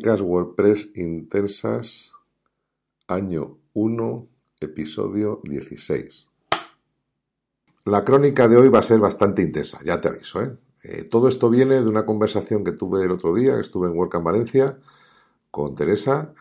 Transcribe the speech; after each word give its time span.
Crónicas 0.00 0.22
WordPress 0.22 0.92
intensas, 0.94 2.12
año 3.06 3.58
1, 3.74 4.28
episodio 4.62 5.42
16. 5.44 6.26
La 7.84 8.02
crónica 8.02 8.48
de 8.48 8.56
hoy 8.56 8.68
va 8.70 8.78
a 8.78 8.82
ser 8.82 8.98
bastante 8.98 9.42
intensa, 9.42 9.78
ya 9.84 10.00
te 10.00 10.08
aviso. 10.08 10.42
¿eh? 10.42 10.56
Eh, 10.84 11.02
todo 11.02 11.28
esto 11.28 11.50
viene 11.50 11.82
de 11.82 11.88
una 11.88 12.06
conversación 12.06 12.64
que 12.64 12.72
tuve 12.72 13.04
el 13.04 13.10
otro 13.10 13.34
día, 13.34 13.60
estuve 13.60 13.88
en 13.88 13.98
WordCamp 13.98 14.24
Valencia 14.24 14.78
con 15.50 15.74
Teresa, 15.74 16.32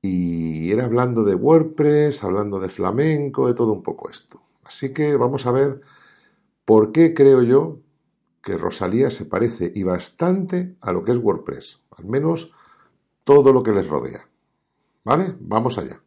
y 0.00 0.70
era 0.70 0.84
hablando 0.84 1.24
de 1.24 1.34
WordPress, 1.34 2.22
hablando 2.22 2.60
de 2.60 2.68
flamenco, 2.68 3.48
de 3.48 3.54
todo 3.54 3.72
un 3.72 3.82
poco 3.82 4.08
esto. 4.08 4.40
Así 4.62 4.92
que 4.92 5.16
vamos 5.16 5.46
a 5.46 5.50
ver 5.50 5.80
por 6.64 6.92
qué 6.92 7.12
creo 7.12 7.42
yo 7.42 7.80
que 8.40 8.56
Rosalía 8.56 9.10
se 9.10 9.24
parece 9.24 9.72
y 9.74 9.82
bastante 9.82 10.76
a 10.80 10.92
lo 10.92 11.02
que 11.02 11.10
es 11.10 11.18
WordPress, 11.18 11.80
al 11.90 12.04
menos 12.04 12.52
todo 13.28 13.52
lo 13.52 13.62
que 13.62 13.72
les 13.72 13.86
rodea. 13.86 14.26
¿Vale? 15.04 15.34
Vamos 15.38 15.76
allá. 15.76 16.00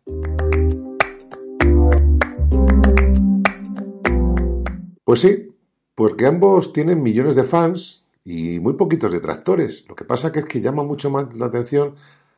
Pues 5.03 5.19
sí, 5.19 5.55
porque 5.94 6.25
ambos 6.25 6.73
tienen 6.73 7.03
millones 7.03 7.36
de 7.36 7.44
fans 7.44 8.08
y 8.23 8.59
muy 8.59 8.73
poquitos 8.73 9.11
detractores. 9.11 9.86
Lo 9.88 9.95
que 9.95 10.03
pasa 10.03 10.31
es 10.33 10.45
que 10.45 10.61
llama 10.61 10.83
mucho 10.83 11.11
más 11.11 11.38
la 11.38 11.45
atención 11.45 11.94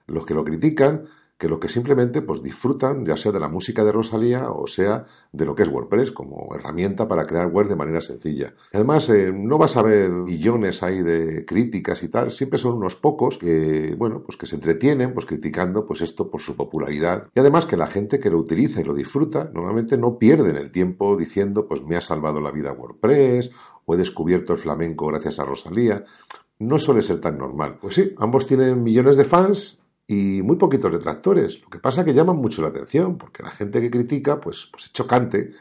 los 0.06 0.26
que 0.26 0.34
lo 0.34 0.44
critican 0.44 1.06
que 1.44 1.50
los 1.50 1.60
que 1.60 1.68
simplemente 1.68 2.22
pues 2.22 2.42
disfrutan 2.42 3.06
ya 3.06 3.18
sea 3.18 3.34
de 3.34 3.40
la 3.42 3.50
música 3.50 3.84
de 3.84 3.92
Rosalía 3.92 4.50
o 4.50 4.66
sea 4.66 5.06
de 5.34 5.46
lo 5.46 5.54
que 5.54 5.64
es 5.64 5.68
WordPress 5.68 6.14
como 6.14 6.56
herramienta 6.56 7.06
para 7.06 7.26
crear 7.26 7.48
web 7.48 7.68
de 7.68 7.76
manera 7.76 8.00
sencilla. 8.00 8.54
Además, 8.72 9.10
eh, 9.10 9.30
no 9.34 9.58
vas 9.58 9.76
a 9.76 9.82
ver 9.82 10.10
millones 10.10 10.84
ahí 10.84 11.02
de 11.02 11.44
críticas 11.44 12.02
y 12.02 12.08
tal, 12.08 12.32
siempre 12.32 12.58
son 12.58 12.76
unos 12.76 12.96
pocos 12.96 13.38
que, 13.38 13.94
bueno, 13.98 14.24
pues 14.24 14.38
que 14.38 14.46
se 14.46 14.56
entretienen 14.56 15.14
pues 15.14 15.26
criticando 15.26 15.86
pues 15.86 16.00
esto 16.00 16.32
por 16.32 16.40
su 16.40 16.56
popularidad 16.56 17.28
y 17.36 17.42
además 17.42 17.66
que 17.66 17.76
la 17.76 17.88
gente 17.88 18.22
que 18.22 18.30
lo 18.30 18.38
utiliza 18.38 18.80
y 18.80 18.86
lo 18.86 18.94
disfruta 18.94 19.52
normalmente 19.54 19.98
no 19.98 20.18
pierden 20.18 20.56
el 20.56 20.72
tiempo 20.72 21.18
diciendo 21.18 21.68
pues 21.68 21.84
me 21.84 21.98
ha 21.98 22.02
salvado 22.02 22.40
la 22.40 22.52
vida 22.52 22.72
WordPress 22.72 23.52
o 23.84 23.96
he 23.96 23.98
descubierto 23.98 24.54
el 24.54 24.60
flamenco 24.60 25.08
gracias 25.08 25.40
a 25.40 25.44
Rosalía. 25.44 26.06
No 26.60 26.80
suele 26.80 27.02
ser 27.02 27.20
tan 27.20 27.38
normal. 27.38 27.80
Pues 27.82 27.96
sí, 27.96 28.14
ambos 28.18 28.48
tienen 28.48 28.82
millones 28.82 29.18
de 29.18 29.26
fans 29.26 29.83
y 30.08 30.42
muy 30.42 30.58
poquitos 30.58 30.92
detractores. 30.92 31.62
Lo 31.62 31.70
que 31.70 31.80
pasa 31.80 32.02
es 32.02 32.06
que 32.06 32.14
llaman 32.14 32.38
mucho 32.38 32.62
la 32.62 32.70
atención, 32.70 33.18
porque 33.18 33.44
la 33.44 33.52
gente 33.52 33.82
que 33.82 33.92
critica, 33.92 34.40
pues, 34.40 34.68
pues 34.72 34.86
es 34.86 34.94
chocante. 34.94 35.52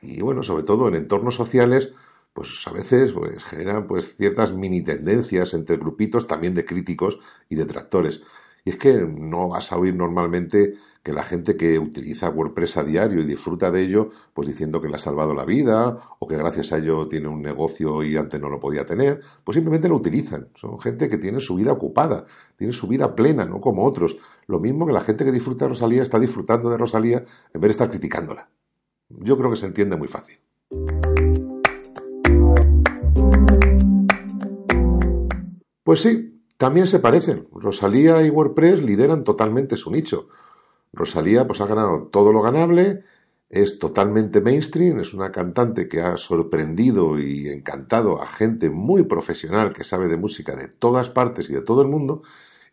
Y 0.00 0.20
bueno, 0.22 0.42
sobre 0.42 0.64
todo 0.64 0.88
en 0.88 0.94
entornos 0.94 1.36
sociales, 1.36 1.92
pues 2.32 2.66
a 2.66 2.72
veces 2.72 3.12
pues, 3.12 3.44
generan 3.44 3.86
pues 3.86 4.16
ciertas 4.16 4.52
mini 4.52 4.82
tendencias 4.82 5.54
entre 5.54 5.76
grupitos 5.76 6.26
también 6.26 6.54
de 6.54 6.64
críticos 6.64 7.18
y 7.48 7.56
detractores. 7.56 8.22
Y 8.64 8.70
es 8.70 8.78
que 8.78 8.94
no 8.94 9.48
vas 9.48 9.72
a 9.72 9.78
oír 9.78 9.94
normalmente 9.94 10.76
que 11.02 11.12
la 11.12 11.24
gente 11.24 11.56
que 11.56 11.78
utiliza 11.78 12.30
WordPress 12.30 12.76
a 12.76 12.84
diario 12.84 13.20
y 13.20 13.24
disfruta 13.24 13.70
de 13.70 13.82
ello, 13.82 14.10
pues 14.32 14.46
diciendo 14.46 14.80
que 14.80 14.88
le 14.88 14.96
ha 14.96 14.98
salvado 14.98 15.34
la 15.34 15.44
vida 15.44 15.98
o 16.18 16.28
que 16.28 16.36
gracias 16.36 16.72
a 16.72 16.78
ello 16.78 17.08
tiene 17.08 17.28
un 17.28 17.42
negocio 17.42 18.02
y 18.04 18.16
antes 18.16 18.40
no 18.40 18.48
lo 18.48 18.60
podía 18.60 18.86
tener, 18.86 19.20
pues 19.42 19.56
simplemente 19.56 19.88
lo 19.88 19.96
utilizan. 19.96 20.48
Son 20.54 20.78
gente 20.78 21.08
que 21.08 21.18
tiene 21.18 21.40
su 21.40 21.56
vida 21.56 21.72
ocupada, 21.72 22.24
tiene 22.56 22.72
su 22.72 22.86
vida 22.86 23.16
plena, 23.16 23.44
no 23.44 23.60
como 23.60 23.84
otros. 23.84 24.16
Lo 24.46 24.60
mismo 24.60 24.86
que 24.86 24.92
la 24.92 25.00
gente 25.00 25.24
que 25.24 25.32
disfruta 25.32 25.64
de 25.64 25.70
Rosalía 25.70 26.02
está 26.02 26.20
disfrutando 26.20 26.70
de 26.70 26.78
Rosalía 26.78 27.24
en 27.52 27.60
vez 27.60 27.68
de 27.68 27.72
estar 27.72 27.90
criticándola. 27.90 28.48
Yo 29.08 29.36
creo 29.36 29.50
que 29.50 29.56
se 29.56 29.66
entiende 29.66 29.96
muy 29.96 30.08
fácil. 30.08 30.38
Pues 35.82 36.00
sí, 36.00 36.44
también 36.56 36.86
se 36.86 37.00
parecen. 37.00 37.48
Rosalía 37.52 38.24
y 38.24 38.30
WordPress 38.30 38.82
lideran 38.82 39.24
totalmente 39.24 39.76
su 39.76 39.90
nicho. 39.90 40.28
Rosalía 40.92 41.46
pues 41.46 41.60
ha 41.60 41.66
ganado 41.66 42.08
todo 42.08 42.32
lo 42.32 42.42
ganable, 42.42 43.04
es 43.48 43.78
totalmente 43.78 44.40
mainstream, 44.40 45.00
es 45.00 45.14
una 45.14 45.30
cantante 45.30 45.88
que 45.88 46.00
ha 46.00 46.16
sorprendido 46.16 47.18
y 47.18 47.48
encantado 47.48 48.20
a 48.20 48.26
gente 48.26 48.70
muy 48.70 49.02
profesional 49.04 49.72
que 49.72 49.84
sabe 49.84 50.08
de 50.08 50.16
música 50.16 50.56
de 50.56 50.68
todas 50.68 51.10
partes 51.10 51.50
y 51.50 51.52
de 51.52 51.62
todo 51.62 51.82
el 51.82 51.88
mundo, 51.88 52.22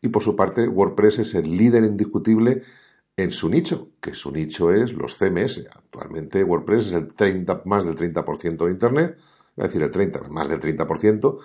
y 0.02 0.08
por 0.10 0.24
su 0.24 0.36
parte 0.36 0.68
WordPress 0.68 1.20
es 1.20 1.36
el 1.36 1.58
líder 1.58 1.84
indiscutible 1.84 2.64
en 3.18 3.32
su 3.32 3.50
nicho, 3.50 3.90
que 4.00 4.16
su 4.16 4.32
nicho 4.32 4.72
es 4.72 4.94
los 4.94 5.18
CMS. 5.18 5.66
Actualmente 5.76 6.44
WordPress 6.44 6.88
es 6.88 6.94
el 6.94 7.14
30, 7.14 7.64
más 7.66 7.84
del 7.84 7.96
30% 7.96 8.66
de 8.66 8.72
Internet, 8.72 9.18
es 9.58 9.64
decir, 9.64 9.82
el 9.82 9.92
30, 9.92 10.30
más 10.30 10.48
del 10.48 10.62
30%, 10.62 11.40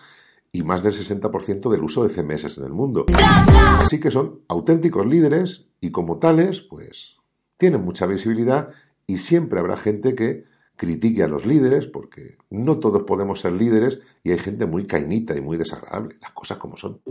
y 0.54 0.62
más 0.62 0.84
del 0.84 0.92
60% 0.92 1.68
del 1.68 1.82
uso 1.82 2.06
de 2.06 2.14
CMS 2.14 2.58
en 2.58 2.64
el 2.64 2.72
mundo. 2.72 3.06
Así 3.12 3.98
que 3.98 4.12
son 4.12 4.42
auténticos 4.46 5.04
líderes 5.04 5.66
y 5.84 5.90
como 5.90 6.18
tales, 6.18 6.62
pues 6.62 7.18
tienen 7.58 7.84
mucha 7.84 8.06
visibilidad 8.06 8.70
y 9.06 9.18
siempre 9.18 9.60
habrá 9.60 9.76
gente 9.76 10.14
que 10.14 10.44
critique 10.76 11.22
a 11.22 11.28
los 11.28 11.44
líderes 11.44 11.86
porque 11.86 12.38
no 12.48 12.78
todos 12.78 13.02
podemos 13.02 13.40
ser 13.40 13.52
líderes 13.52 14.00
y 14.22 14.30
hay 14.32 14.38
gente 14.38 14.64
muy 14.64 14.86
cainita 14.86 15.36
y 15.36 15.42
muy 15.42 15.58
desagradable, 15.58 16.16
las 16.22 16.32
cosas 16.32 16.56
como 16.56 16.78
son. 16.78 17.02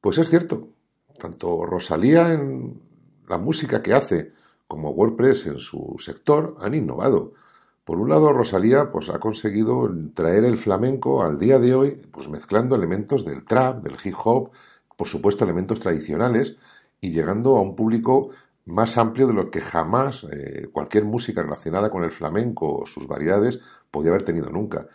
Pues 0.00 0.18
es 0.18 0.28
cierto, 0.28 0.70
tanto 1.16 1.64
Rosalía 1.64 2.32
en 2.32 2.82
la 3.28 3.38
música 3.38 3.84
que 3.84 3.94
hace 3.94 4.32
como 4.66 4.90
WordPress 4.90 5.46
en 5.46 5.58
su 5.60 5.94
sector 6.00 6.56
han 6.58 6.74
innovado. 6.74 7.34
Por 7.84 7.98
un 7.98 8.08
lado, 8.08 8.32
Rosalía 8.32 8.90
pues, 8.90 9.10
ha 9.10 9.20
conseguido 9.20 9.90
traer 10.14 10.44
el 10.44 10.56
flamenco 10.56 11.22
al 11.22 11.38
día 11.38 11.58
de 11.58 11.74
hoy, 11.74 11.90
pues 12.10 12.28
mezclando 12.28 12.74
elementos 12.74 13.26
del 13.26 13.44
trap, 13.44 13.82
del 13.82 13.96
hip 14.02 14.14
hop, 14.24 14.50
por 14.96 15.06
supuesto 15.06 15.44
elementos 15.44 15.80
tradicionales, 15.80 16.56
y 17.00 17.10
llegando 17.10 17.58
a 17.58 17.60
un 17.60 17.76
público 17.76 18.30
más 18.64 18.96
amplio 18.96 19.26
de 19.26 19.34
lo 19.34 19.50
que 19.50 19.60
jamás 19.60 20.26
eh, 20.32 20.68
cualquier 20.72 21.04
música 21.04 21.42
relacionada 21.42 21.90
con 21.90 22.04
el 22.04 22.10
flamenco 22.10 22.78
o 22.78 22.86
sus 22.86 23.06
variedades 23.06 23.60
podía 23.90 24.10
haber 24.10 24.22
tenido 24.22 24.48
nunca. 24.48 24.88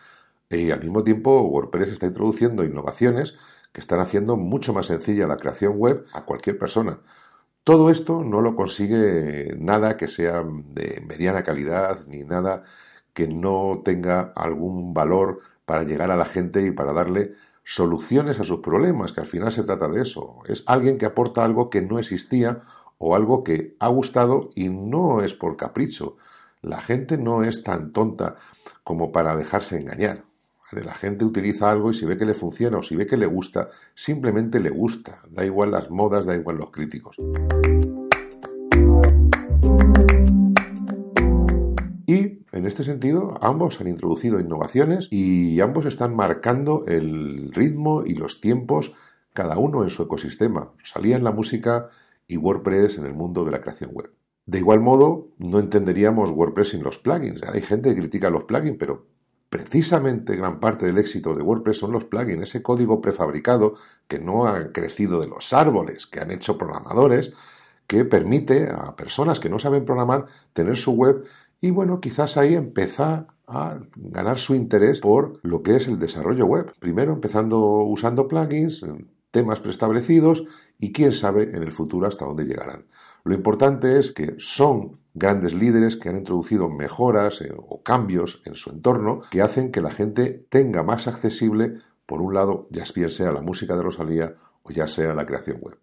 Y 0.49 0.71
al 0.71 0.81
mismo 0.81 1.03
tiempo, 1.03 1.41
WordPress 1.41 1.89
está 1.89 2.07
introduciendo 2.07 2.63
innovaciones 2.63 3.37
que 3.71 3.81
están 3.81 3.99
haciendo 3.99 4.35
mucho 4.35 4.73
más 4.73 4.87
sencilla 4.87 5.27
la 5.27 5.37
creación 5.37 5.77
web 5.77 6.05
a 6.13 6.25
cualquier 6.25 6.57
persona. 6.57 6.99
Todo 7.69 7.91
esto 7.91 8.23
no 8.23 8.41
lo 8.41 8.55
consigue 8.55 9.55
nada 9.59 9.95
que 9.95 10.07
sea 10.07 10.43
de 10.43 11.05
mediana 11.07 11.43
calidad 11.43 11.99
ni 12.07 12.23
nada 12.23 12.63
que 13.13 13.27
no 13.27 13.83
tenga 13.85 14.33
algún 14.35 14.95
valor 14.95 15.41
para 15.67 15.83
llegar 15.83 16.09
a 16.09 16.15
la 16.15 16.25
gente 16.25 16.63
y 16.63 16.71
para 16.71 16.93
darle 16.93 17.35
soluciones 17.63 18.39
a 18.39 18.43
sus 18.43 18.61
problemas, 18.61 19.13
que 19.13 19.19
al 19.19 19.27
final 19.27 19.51
se 19.51 19.61
trata 19.61 19.87
de 19.87 20.01
eso. 20.01 20.39
Es 20.47 20.63
alguien 20.65 20.97
que 20.97 21.05
aporta 21.05 21.45
algo 21.45 21.69
que 21.69 21.83
no 21.83 21.99
existía 21.99 22.63
o 22.97 23.15
algo 23.15 23.43
que 23.43 23.75
ha 23.79 23.89
gustado 23.89 24.49
y 24.55 24.69
no 24.69 25.21
es 25.21 25.35
por 25.35 25.55
capricho. 25.55 26.17
La 26.63 26.81
gente 26.81 27.19
no 27.19 27.43
es 27.43 27.61
tan 27.61 27.93
tonta 27.93 28.37
como 28.83 29.11
para 29.11 29.35
dejarse 29.35 29.77
engañar. 29.77 30.23
La 30.71 30.93
gente 30.93 31.25
utiliza 31.25 31.71
algo 31.71 31.89
y 31.89 31.95
si 31.95 32.05
ve 32.05 32.15
que 32.15 32.25
le 32.25 32.35
funciona 32.35 32.77
o 32.77 32.83
si 32.83 32.95
ve 32.95 33.07
que 33.07 33.17
le 33.17 33.25
gusta, 33.25 33.69
simplemente 33.95 34.59
le 34.59 34.69
gusta. 34.69 35.23
Da 35.27 35.43
igual 35.43 35.71
las 35.71 35.89
modas, 35.89 36.27
da 36.27 36.35
igual 36.35 36.57
los 36.57 36.69
críticos. 36.69 37.15
Y 42.05 42.43
en 42.51 42.65
este 42.65 42.83
sentido, 42.83 43.39
ambos 43.41 43.81
han 43.81 43.87
introducido 43.87 44.39
innovaciones 44.39 45.07
y 45.09 45.59
ambos 45.59 45.87
están 45.87 46.15
marcando 46.15 46.85
el 46.87 47.51
ritmo 47.51 48.03
y 48.05 48.13
los 48.13 48.39
tiempos, 48.39 48.93
cada 49.33 49.57
uno 49.57 49.83
en 49.83 49.89
su 49.89 50.03
ecosistema. 50.03 50.71
Salía 50.83 51.15
en 51.15 51.23
la 51.23 51.31
música 51.31 51.89
y 52.27 52.37
WordPress 52.37 52.99
en 52.99 53.07
el 53.07 53.15
mundo 53.15 53.43
de 53.43 53.51
la 53.51 53.61
creación 53.61 53.89
web. 53.91 54.11
De 54.45 54.59
igual 54.59 54.81
modo, 54.81 55.29
no 55.39 55.59
entenderíamos 55.59 56.29
WordPress 56.29 56.69
sin 56.69 56.83
los 56.83 56.99
plugins. 56.99 57.41
Hay 57.43 57.61
gente 57.61 57.89
que 57.89 58.01
critica 58.01 58.29
los 58.29 58.43
plugins, 58.43 58.77
pero 58.77 59.18
precisamente 59.49 60.35
gran 60.35 60.59
parte 60.59 60.85
del 60.85 60.97
éxito 60.97 61.35
de 61.35 61.43
WordPress 61.43 61.79
son 61.79 61.91
los 61.91 62.05
plugins, 62.05 62.43
ese 62.43 62.61
código 62.61 63.01
prefabricado 63.01 63.75
que 64.07 64.19
no 64.19 64.45
ha 64.45 64.71
crecido 64.71 65.19
de 65.19 65.27
los 65.27 65.53
árboles 65.53 66.05
que 66.07 66.19
han 66.19 66.31
hecho 66.31 66.57
programadores, 66.57 67.33
que 67.87 68.05
permite 68.05 68.69
a 68.69 68.95
personas 68.95 69.39
que 69.39 69.49
no 69.49 69.57
saben 69.57 69.85
programar 69.85 70.27
tener 70.53 70.77
su 70.77 70.91
web 70.91 71.25
y 71.61 71.71
bueno, 71.71 71.99
quizás 71.99 72.37
ahí 72.37 72.55
empezar 72.55 73.27
a 73.47 73.79
ganar 73.95 74.37
su 74.37 74.53
interés 74.53 75.01
por 75.01 75.39
lo 75.41 75.63
que 75.63 75.75
es 75.75 75.87
el 75.87 75.97
desarrollo 75.97 76.45
web. 76.45 76.71
Primero 76.79 77.11
empezando 77.11 77.59
usando 77.83 78.27
plugins, 78.27 78.85
temas 79.31 79.59
preestablecidos 79.59 80.43
y 80.77 80.93
quién 80.93 81.11
sabe 81.11 81.43
en 81.55 81.63
el 81.63 81.71
futuro 81.71 82.07
hasta 82.07 82.25
dónde 82.25 82.45
llegarán. 82.45 82.85
Lo 83.23 83.33
importante 83.33 83.99
es 83.99 84.11
que 84.11 84.35
son 84.37 84.99
grandes 85.19 85.53
líderes 85.53 85.97
que 85.97 86.07
han 86.07 86.15
introducido 86.15 86.69
mejoras 86.69 87.41
eh, 87.41 87.53
o 87.55 87.83
cambios 87.83 88.41
en 88.45 88.55
su 88.55 88.69
entorno 88.69 89.19
que 89.29 89.41
hacen 89.41 89.69
que 89.71 89.81
la 89.81 89.91
gente 89.91 90.45
tenga 90.49 90.81
más 90.81 91.07
accesible, 91.07 91.81
por 92.05 92.21
un 92.21 92.33
lado, 92.33 92.67
ya 92.71 92.85
sea 92.85 93.31
la 93.33 93.41
música 93.41 93.75
de 93.75 93.83
Rosalía 93.83 94.35
o 94.63 94.71
ya 94.71 94.87
sea 94.87 95.13
la 95.13 95.25
creación 95.25 95.59
web. 95.59 95.77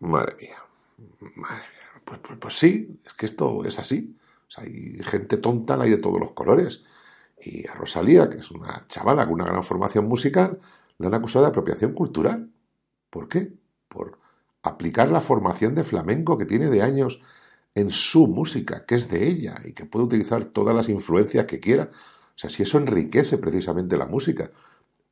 Madre 0.00 0.36
mía, 0.38 0.58
madre 1.36 1.62
mía. 1.62 2.02
Pues, 2.04 2.20
pues, 2.20 2.38
pues, 2.40 2.58
sí, 2.58 3.00
es 3.06 3.14
que 3.14 3.26
esto 3.26 3.64
es 3.64 3.78
así. 3.78 4.18
hay 4.58 4.98
gente 5.02 5.36
tonta, 5.36 5.80
hay 5.80 5.90
de 5.90 5.98
todos 5.98 6.18
los 6.20 6.32
colores. 6.32 6.84
Y 7.40 7.66
a 7.68 7.74
Rosalía, 7.74 8.28
que 8.28 8.38
es 8.38 8.50
una 8.50 8.84
chavala 8.88 9.24
con 9.24 9.34
una 9.34 9.44
gran 9.44 9.62
formación 9.62 10.06
musical, 10.06 10.58
la 10.98 11.06
han 11.06 11.14
acusado 11.14 11.44
de 11.44 11.50
apropiación 11.50 11.92
cultural. 11.92 12.50
¿Por 13.14 13.28
qué? 13.28 13.52
Por 13.86 14.18
aplicar 14.64 15.08
la 15.08 15.20
formación 15.20 15.76
de 15.76 15.84
flamenco 15.84 16.36
que 16.36 16.46
tiene 16.46 16.68
de 16.68 16.82
años 16.82 17.20
en 17.76 17.90
su 17.90 18.26
música, 18.26 18.84
que 18.86 18.96
es 18.96 19.08
de 19.08 19.28
ella 19.28 19.60
y 19.64 19.72
que 19.72 19.86
puede 19.86 20.06
utilizar 20.06 20.46
todas 20.46 20.74
las 20.74 20.88
influencias 20.88 21.46
que 21.46 21.60
quiera. 21.60 21.90
O 21.92 22.38
sea, 22.38 22.50
si 22.50 22.64
eso 22.64 22.76
enriquece 22.76 23.38
precisamente 23.38 23.96
la 23.96 24.06
música, 24.06 24.50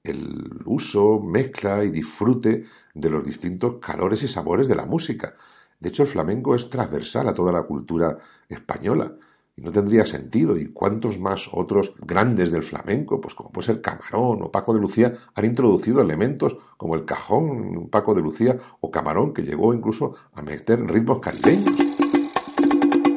el 0.03 0.63
uso, 0.65 1.21
mezcla 1.21 1.85
y 1.85 1.91
disfrute 1.91 2.65
de 2.93 3.09
los 3.09 3.25
distintos 3.25 3.77
calores 3.77 4.25
y 4.25 4.27
sabores 4.27 4.67
de 4.67 4.75
la 4.75 4.85
música. 4.85 5.37
De 5.79 5.91
hecho, 5.91 6.03
el 6.03 6.09
flamenco 6.09 6.57
es 6.57 6.71
transversal 6.71 7.29
a 7.29 7.35
toda 7.35 7.53
la 7.53 7.63
cultura 7.63 8.19
española 8.49 9.17
no 9.63 9.71
tendría 9.71 10.05
sentido. 10.05 10.59
¿Y 10.59 10.67
cuántos 10.67 11.19
más 11.21 11.49
otros 11.53 11.95
grandes 12.01 12.51
del 12.51 12.65
flamenco, 12.65 13.21
pues 13.21 13.35
como 13.35 13.51
puede 13.51 13.67
ser 13.67 13.81
Camarón 13.81 14.43
o 14.43 14.51
Paco 14.51 14.75
de 14.75 14.81
Lucía, 14.81 15.15
han 15.35 15.45
introducido 15.45 16.01
elementos 16.01 16.57
como 16.77 16.97
el 16.97 17.05
cajón, 17.05 17.89
Paco 17.89 18.15
de 18.15 18.23
Lucía 18.23 18.59
o 18.81 18.91
Camarón, 18.91 19.33
que 19.33 19.43
llegó 19.43 19.73
incluso 19.73 20.15
a 20.35 20.43
meter 20.43 20.85
ritmos 20.85 21.21
caribeños? 21.21 21.79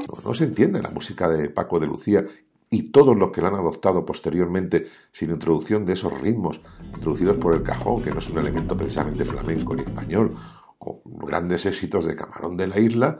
No, 0.07 0.21
no 0.23 0.33
se 0.33 0.43
entiende 0.43 0.81
la 0.81 0.91
música 0.91 1.27
de 1.27 1.49
Paco 1.49 1.79
de 1.79 1.87
Lucía 1.87 2.23
y 2.69 2.91
todos 2.91 3.17
los 3.17 3.31
que 3.31 3.41
la 3.41 3.47
han 3.47 3.55
adoptado 3.55 4.05
posteriormente 4.05 4.87
sin 5.11 5.31
introducción 5.31 5.85
de 5.85 5.93
esos 5.93 6.19
ritmos 6.21 6.61
introducidos 6.93 7.37
por 7.37 7.55
el 7.55 7.63
cajón, 7.63 8.03
que 8.03 8.11
no 8.11 8.19
es 8.19 8.29
un 8.29 8.37
elemento 8.37 8.77
precisamente 8.77 9.25
flamenco 9.25 9.75
ni 9.75 9.81
español, 9.81 10.35
o 10.77 11.01
grandes 11.05 11.65
éxitos 11.65 12.05
de 12.05 12.15
Camarón 12.15 12.57
de 12.57 12.67
la 12.67 12.79
Isla, 12.79 13.19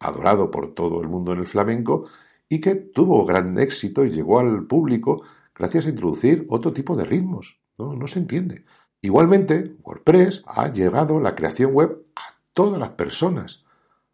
adorado 0.00 0.50
por 0.50 0.74
todo 0.74 1.00
el 1.00 1.08
mundo 1.08 1.32
en 1.32 1.40
el 1.40 1.46
flamenco, 1.46 2.04
y 2.48 2.60
que 2.60 2.74
tuvo 2.74 3.24
gran 3.24 3.58
éxito 3.58 4.04
y 4.04 4.10
llegó 4.10 4.38
al 4.38 4.66
público 4.66 5.22
gracias 5.54 5.86
a 5.86 5.90
introducir 5.90 6.46
otro 6.48 6.72
tipo 6.72 6.96
de 6.96 7.04
ritmos. 7.04 7.60
No, 7.78 7.94
no 7.94 8.06
se 8.06 8.18
entiende. 8.18 8.64
Igualmente, 9.00 9.76
WordPress 9.82 10.42
ha 10.46 10.72
llegado 10.72 11.20
la 11.20 11.34
creación 11.34 11.72
web 11.72 12.04
a 12.16 12.22
todas 12.54 12.78
las 12.78 12.90
personas. 12.90 13.64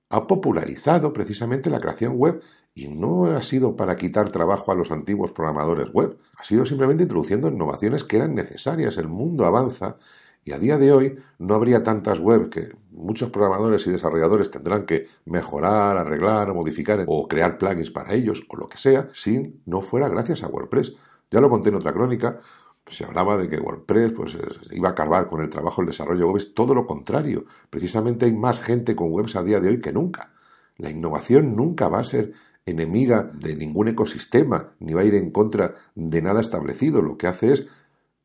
Ha 0.09 0.27
popularizado 0.27 1.13
precisamente 1.13 1.71
la 1.71 1.81
creación 1.81 2.17
web 2.17 2.43
y 2.75 2.89
no 2.89 3.27
ha 3.27 3.43
sido 3.43 3.77
para 3.77 3.97
quitar 3.97 4.31
trabajo 4.31 4.73
a 4.73 4.75
los 4.75 4.91
antiguos 4.91 5.33
programadores 5.33 5.93
web. 5.93 6.19
Ha 6.37 6.45
sido 6.45 6.67
simplemente 6.67 7.05
introduciendo 7.05 7.49
innovaciones 7.49 8.05
que 8.05 8.17
eran 8.17 8.35
necesarias. 8.35 8.97
El 8.97 9.09
mundo 9.09 9.45
avanza 9.45 9.97
y 10.45 10.53
a 10.53 10.59
día 10.59 10.79
de 10.79 10.93
hoy 10.93 11.19
no 11.39 11.55
habría 11.55 11.83
tantas 11.83 12.19
webs 12.21 12.49
que 12.49 12.69
muchos 12.91 13.31
programadores 13.31 13.87
y 13.87 13.91
desarrolladores 13.91 14.51
tendrán 14.51 14.85
que 14.85 15.07
mejorar, 15.25 15.97
arreglar, 15.97 16.53
modificar 16.55 17.05
o 17.07 17.29
crear 17.29 17.59
plugins 17.59 17.91
para 17.91 18.15
ellos 18.15 18.45
o 18.49 18.57
lo 18.57 18.69
que 18.69 18.79
sea, 18.79 19.09
si 19.13 19.61
no 19.67 19.81
fuera 19.83 20.09
gracias 20.09 20.43
a 20.43 20.49
WordPress. 20.49 20.95
Ya 21.31 21.41
lo 21.41 21.49
conté 21.49 21.69
en 21.69 21.77
otra 21.77 21.93
crónica, 21.93 22.41
se 22.91 23.05
hablaba 23.05 23.37
de 23.37 23.49
que 23.49 23.57
WordPress 23.57 24.13
pues, 24.13 24.39
iba 24.73 24.89
a 24.89 24.93
acabar 24.93 25.27
con 25.27 25.41
el 25.41 25.49
trabajo, 25.49 25.81
el 25.81 25.89
desarrollo 25.89 26.27
web. 26.27 26.37
Es 26.39 26.55
todo 26.55 26.75
lo 26.75 26.87
contrario. 26.87 27.45
Precisamente 27.71 28.27
hay 28.27 28.33
más 28.33 28.61
gente 28.61 28.97
con 28.97 29.13
webs 29.13 29.37
a 29.37 29.43
día 29.43 29.61
de 29.61 29.69
hoy 29.69 29.81
que 29.81 29.93
nunca. 29.93 30.33
La 30.77 30.91
innovación 30.91 31.55
nunca 31.55 31.89
va 31.89 32.01
a 32.01 32.05
ser 32.05 32.33
enemiga 32.67 33.31
de 33.35 33.57
ningún 33.57 33.89
ecosistema, 33.89 34.73
ni 34.81 34.93
va 34.95 35.03
a 35.03 35.05
ir 35.05 35.15
en 35.15 35.31
contra 35.31 35.75
de 35.95 36.23
nada 36.23 36.41
establecido. 36.41 37.03
Lo 37.03 37.17
que 37.17 37.27
hace 37.27 37.53
es 37.53 37.67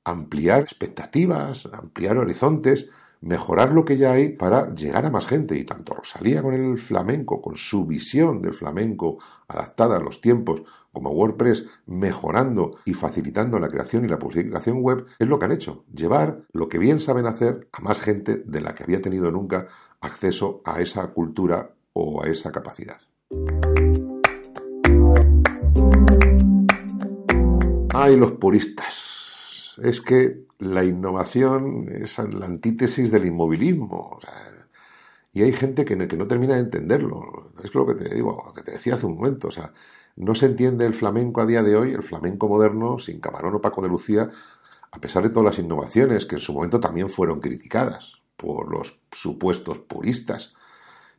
ampliar 0.05 0.61
expectativas, 0.61 1.67
ampliar 1.73 2.17
horizontes, 2.17 2.89
mejorar 3.21 3.73
lo 3.73 3.85
que 3.85 3.97
ya 3.97 4.11
hay 4.11 4.29
para 4.29 4.73
llegar 4.73 5.05
a 5.05 5.09
más 5.09 5.25
gente. 5.25 5.57
Y 5.57 5.65
tanto 5.65 5.95
Rosalía 5.95 6.41
con 6.41 6.53
el 6.53 6.77
flamenco, 6.77 7.41
con 7.41 7.57
su 7.57 7.85
visión 7.85 8.41
del 8.41 8.53
flamenco 8.53 9.17
adaptada 9.47 9.97
a 9.97 9.99
los 9.99 10.21
tiempos, 10.21 10.61
como 10.93 11.09
WordPress 11.09 11.65
mejorando 11.87 12.77
y 12.85 12.93
facilitando 12.93 13.59
la 13.59 13.67
creación 13.67 14.05
y 14.05 14.07
la 14.07 14.19
publicación 14.19 14.81
web, 14.81 15.07
es 15.19 15.27
lo 15.27 15.39
que 15.39 15.45
han 15.45 15.51
hecho, 15.51 15.83
llevar 15.93 16.43
lo 16.53 16.69
que 16.69 16.77
bien 16.77 16.99
saben 16.99 17.25
hacer 17.25 17.67
a 17.73 17.81
más 17.81 17.99
gente 17.99 18.43
de 18.45 18.61
la 18.61 18.75
que 18.75 18.83
había 18.83 19.01
tenido 19.01 19.31
nunca 19.31 19.67
acceso 20.01 20.61
a 20.63 20.81
esa 20.81 21.07
cultura 21.07 21.71
o 21.93 22.23
a 22.23 22.27
esa 22.27 22.51
capacidad. 22.51 23.01
Ay, 27.93 28.17
los 28.17 28.33
puristas 28.33 29.04
es 29.77 30.01
que 30.01 30.45
la 30.59 30.83
innovación 30.83 31.89
es 31.89 32.17
la 32.17 32.45
antítesis 32.45 33.11
del 33.11 33.25
inmovilismo. 33.25 34.19
y 35.33 35.41
hay 35.43 35.51
gente 35.51 35.83
que 35.83 35.95
no, 35.95 36.27
termina 36.27 36.55
de 36.55 36.61
entenderlo. 36.61 37.51
Es 37.63 37.75
lo 37.75 37.85
que 37.85 37.95
te 37.95 38.13
digo, 38.13 38.53
que 38.55 38.61
te 38.61 38.71
decía 38.71 38.95
hace 38.95 39.05
un 39.05 39.15
momento. 39.15 39.49
O 39.49 39.51
sea, 39.51 39.73
no 40.15 40.33
se 40.35 40.45
entiende 40.45 40.85
el 40.85 40.93
flamenco 40.93 41.41
a 41.41 41.45
día 41.45 41.61
de 41.61 41.75
hoy, 41.75 41.91
el 41.91 42.03
flamenco 42.03 42.47
moderno, 42.47 42.99
sin 42.99 43.19
Camarón 43.19 43.55
o 43.55 43.61
Paco 43.61 43.81
de 43.81 43.89
Lucía, 43.89 44.29
a 44.91 44.99
pesar 44.99 45.23
de 45.23 45.29
todas 45.29 45.45
las 45.45 45.59
innovaciones 45.59 46.25
que 46.25 46.35
en 46.35 46.41
su 46.41 46.53
momento 46.53 46.79
también 46.79 47.09
fueron 47.09 47.41
criticadas 47.41 48.13
por 48.37 48.71
los 48.71 49.01
supuestos 49.11 49.79
puristas. 49.79 50.55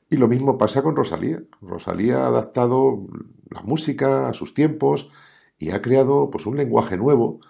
Y 0.09 0.17
lo 0.17 0.29
mismo 0.29 0.57
pasa 0.57 0.83
con 0.83 0.97
Rosalía. 0.97 1.43
Rosalía 1.61 2.25
ha 2.25 2.29
adaptado 2.29 3.07
la 3.51 3.63
música 3.63 4.29
a 4.29 4.35
sus 4.35 4.55
tiempos 4.55 5.11
y 5.59 5.71
ha 5.71 5.83
creado 5.83 6.31
pues, 6.31 6.47
un 6.47 6.57
lenguaje 6.57 6.97
nuevo 6.97 7.41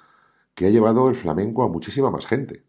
que 0.57 0.67
ha 0.67 0.71
llevado 0.71 1.09
el 1.09 1.15
flamenco 1.15 1.63
a 1.63 1.69
muchísima 1.69 2.11
más 2.11 2.27
gente. 2.27 2.65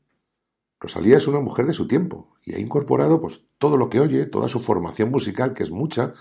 Rosalía 0.80 1.18
es 1.18 1.28
una 1.28 1.40
mujer 1.40 1.66
de 1.66 1.74
su 1.74 1.88
tiempo 1.88 2.36
y 2.44 2.54
ha 2.54 2.60
incorporado 2.60 3.20
pues, 3.20 3.46
todo 3.58 3.78
lo 3.78 3.90
que 3.90 4.02
oye, 4.02 4.28
toda 4.28 4.50
su 4.50 4.60
formación 4.60 5.10
musical, 5.10 5.56
que 5.56 5.64
es 5.64 5.72
mucha, 5.72 6.14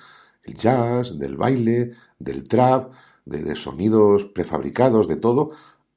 el 0.45 0.55
jazz, 0.55 1.19
del 1.19 1.37
baile, 1.37 1.93
del 2.19 2.45
trap, 2.45 2.95
de, 3.27 3.55
sonidos 3.57 4.25
prefabricados, 4.25 5.09
de 5.09 5.17
todo, 5.17 5.49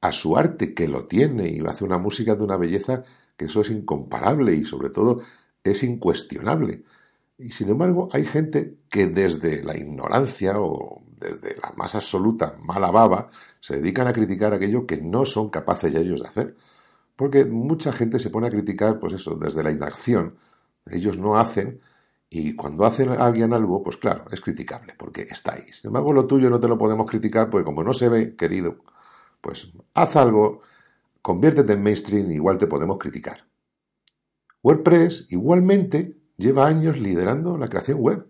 a 0.02 0.12
su 0.12 0.36
arte 0.36 0.74
que 0.74 0.88
lo 0.88 1.06
tiene 1.06 1.50
y 1.50 1.60
hace 1.60 1.86
una 1.86 2.00
música 2.00 2.36
de 2.36 2.44
una 2.44 2.58
belleza 2.58 3.04
que 3.38 3.46
eso 3.46 3.62
es 3.62 3.70
incomparable 3.70 4.56
y 4.56 4.66
sobre 4.66 4.90
todo 4.90 5.22
es 5.64 5.84
incuestionable. 5.84 6.84
Y 7.40 7.50
sin 7.50 7.70
embargo 7.70 8.10
hay 8.12 8.26
gente 8.26 8.78
que 8.90 9.08
desde 9.08 9.64
la 9.64 9.78
ignorancia 9.78 10.60
o 10.60 11.02
desde 11.18 11.56
la 11.62 11.74
más 11.76 11.96
absoluta 11.96 12.58
mala 12.62 12.92
baba, 12.92 13.30
se 13.60 13.78
dedican 13.78 14.08
a 14.08 14.14
criticar 14.14 14.54
aquello 14.54 14.86
que 14.86 14.98
no 14.98 15.26
son 15.26 15.50
capaces 15.50 15.92
ya 15.92 16.00
ellos 16.00 16.22
de 16.22 16.28
hacer. 16.28 16.56
Porque 17.16 17.46
mucha 17.46 17.92
gente 17.92 18.20
se 18.20 18.30
pone 18.30 18.48
a 18.48 18.50
criticar, 18.50 19.00
pues 19.00 19.14
eso, 19.14 19.36
desde 19.36 19.64
la 19.64 19.72
inacción. 19.72 20.36
Ellos 20.86 21.18
no 21.18 21.38
hacen 21.38 21.82
y 22.30 22.56
cuando 22.56 22.86
hace 22.86 23.04
alguien 23.04 23.54
algo, 23.54 23.82
pues 23.82 23.98
claro, 23.98 24.26
es 24.32 24.40
criticable, 24.40 24.94
porque 24.98 25.22
está 25.24 25.54
ahí. 25.54 25.64
Sin 25.72 25.88
embargo, 25.88 26.14
lo 26.14 26.28
tuyo 26.28 26.50
no 26.50 26.60
te 26.60 26.68
lo 26.68 26.78
podemos 26.78 27.10
criticar, 27.10 27.50
porque 27.50 27.66
como 27.66 27.84
no 27.84 27.94
se 27.94 28.08
ve, 28.08 28.36
querido, 28.36 28.78
pues 29.42 29.72
haz 29.96 30.16
algo, 30.16 30.62
conviértete 31.22 31.74
en 31.74 31.84
mainstream, 31.84 32.32
igual 32.32 32.58
te 32.58 32.68
podemos 32.68 32.98
criticar. 33.00 33.46
WordPress 34.62 35.28
igualmente 35.30 36.19
lleva 36.40 36.66
años 36.66 36.98
liderando 36.98 37.58
la 37.58 37.70
creación 37.70 38.00
web 38.00 38.26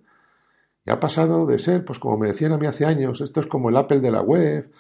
ha 0.89 0.99
pasado 0.99 1.45
de 1.45 1.59
ser, 1.59 1.85
pues 1.85 1.99
como 1.99 2.17
me 2.17 2.27
decían 2.27 2.51
a 2.51 2.57
mí 2.57 2.65
hace 2.65 2.85
años, 2.85 3.21
esto 3.21 3.39
es 3.39 3.47
como 3.47 3.69
el 3.69 3.77
Apple 3.77 3.99
de 3.99 4.11
la 4.11 4.21
web, 4.21 4.71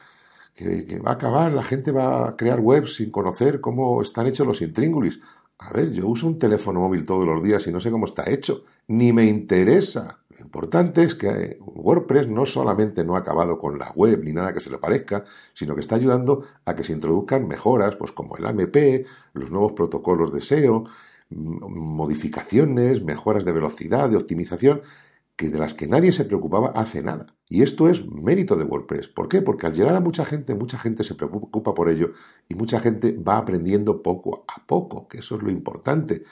que, 0.55 0.99
va 0.99 1.11
a 1.11 1.13
acabar, 1.13 1.53
la 1.53 1.63
gente 1.63 1.91
va 1.91 2.29
a 2.29 2.35
crear 2.35 2.59
webs 2.59 2.95
sin 2.95 3.11
conocer 3.11 3.61
cómo 3.61 4.01
están 4.01 4.27
hechos 4.27 4.45
los 4.45 4.61
intríngulis. 4.61 5.19
A 5.59 5.71
ver, 5.71 5.91
yo 5.91 6.07
uso 6.07 6.27
un 6.27 6.39
teléfono 6.39 6.81
móvil 6.81 7.05
todos 7.05 7.25
los 7.25 7.43
días 7.43 7.65
y 7.67 7.71
no 7.71 7.79
sé 7.79 7.91
cómo 7.91 8.05
está 8.05 8.29
hecho, 8.29 8.63
ni 8.87 9.13
me 9.13 9.25
interesa. 9.25 10.19
Lo 10.29 10.45
importante 10.45 11.03
es 11.03 11.15
que 11.15 11.59
WordPress 11.61 12.27
no 12.27 12.45
solamente 12.45 13.03
no 13.03 13.15
ha 13.15 13.19
acabado 13.19 13.57
con 13.57 13.77
la 13.77 13.91
web 13.91 14.21
ni 14.23 14.31
nada 14.31 14.53
que 14.53 14.61
se 14.61 14.69
le 14.69 14.77
parezca, 14.77 15.23
sino 15.53 15.75
que 15.75 15.81
está 15.81 15.95
ayudando 15.95 16.45
a 16.65 16.75
que 16.75 16.83
se 16.83 16.93
introduzcan 16.93 17.47
mejoras, 17.47 17.95
pues 17.95 18.11
como 18.13 18.37
el 18.37 18.45
AMP, 18.45 19.05
los 19.33 19.51
nuevos 19.51 19.73
protocolos 19.73 20.33
de 20.33 20.41
SEO, 20.41 20.85
modificaciones, 21.29 23.03
mejoras 23.03 23.45
de 23.45 23.51
velocidad, 23.51 24.09
de 24.09 24.17
optimización, 24.17 24.81
que 25.35 25.49
de 25.49 25.57
las 25.57 25.73
que 25.73 25.87
nadie 25.87 26.11
se 26.11 26.25
preocupaba 26.25 26.73
hace 26.75 27.01
nada. 27.01 27.27
Y 27.47 27.61
esto 27.61 27.87
es 27.87 28.05
mérito 28.05 28.57
de 28.57 28.65
WordPress. 28.65 29.07
¿Por 29.07 29.29
qué? 29.29 29.41
Porque 29.41 29.67
al 29.67 29.73
llegar 29.73 29.95
a 29.95 30.01
mucha 30.01 30.25
gente, 30.25 30.53
mucha 30.53 30.77
gente 30.77 31.05
se 31.05 31.15
preocupa 31.15 31.73
por 31.73 31.89
ello 31.89 32.11
y 32.49 32.55
mucha 32.55 32.81
gente 32.81 33.13
va 33.17 33.37
aprendiendo 33.37 34.01
poco 34.01 34.43
a 34.47 34.65
poco, 34.65 35.07
que 35.07 35.19
eso 35.19 35.37
es 35.37 35.43
lo 35.43 35.49
importante. 35.49 36.23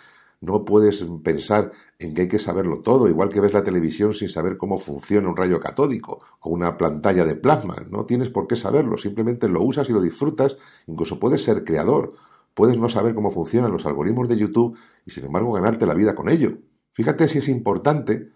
No 0.41 0.65
puedes 0.65 1.03
pensar 1.23 1.71
en 1.97 2.13
que 2.13 2.23
hay 2.23 2.27
que 2.27 2.37
saberlo 2.37 2.81
todo, 2.81 3.07
igual 3.07 3.29
que 3.29 3.39
ves 3.39 3.53
la 3.53 3.63
televisión 3.63 4.13
sin 4.13 4.29
saber 4.29 4.57
cómo 4.57 4.77
funciona 4.77 5.29
un 5.29 5.37
rayo 5.37 5.59
catódico 5.59 6.19
o 6.41 6.49
una 6.49 6.77
pantalla 6.77 7.25
de 7.25 7.35
plasma. 7.35 7.77
No 7.89 8.05
tienes 8.05 8.29
por 8.29 8.45
qué 8.45 8.57
saberlo, 8.57 8.97
simplemente 8.97 9.47
lo 9.47 9.63
usas 9.63 9.89
y 9.89 9.93
lo 9.93 10.01
disfrutas. 10.01 10.57
Incluso 10.85 11.17
puedes 11.17 11.43
ser 11.43 11.63
creador, 11.63 12.13
puedes 12.57 12.79
no 12.79 12.89
saber 12.89 13.13
cómo 13.13 13.29
funcionan 13.29 13.71
los 13.71 13.85
algoritmos 13.85 14.27
de 14.27 14.35
YouTube 14.35 14.75
y 15.05 15.11
sin 15.11 15.25
embargo 15.25 15.51
ganarte 15.51 15.85
la 15.85 15.93
vida 15.93 16.15
con 16.15 16.27
ello. 16.27 16.57
Fíjate 16.91 17.27
si 17.27 17.37
es 17.37 17.49
importante 17.49 18.31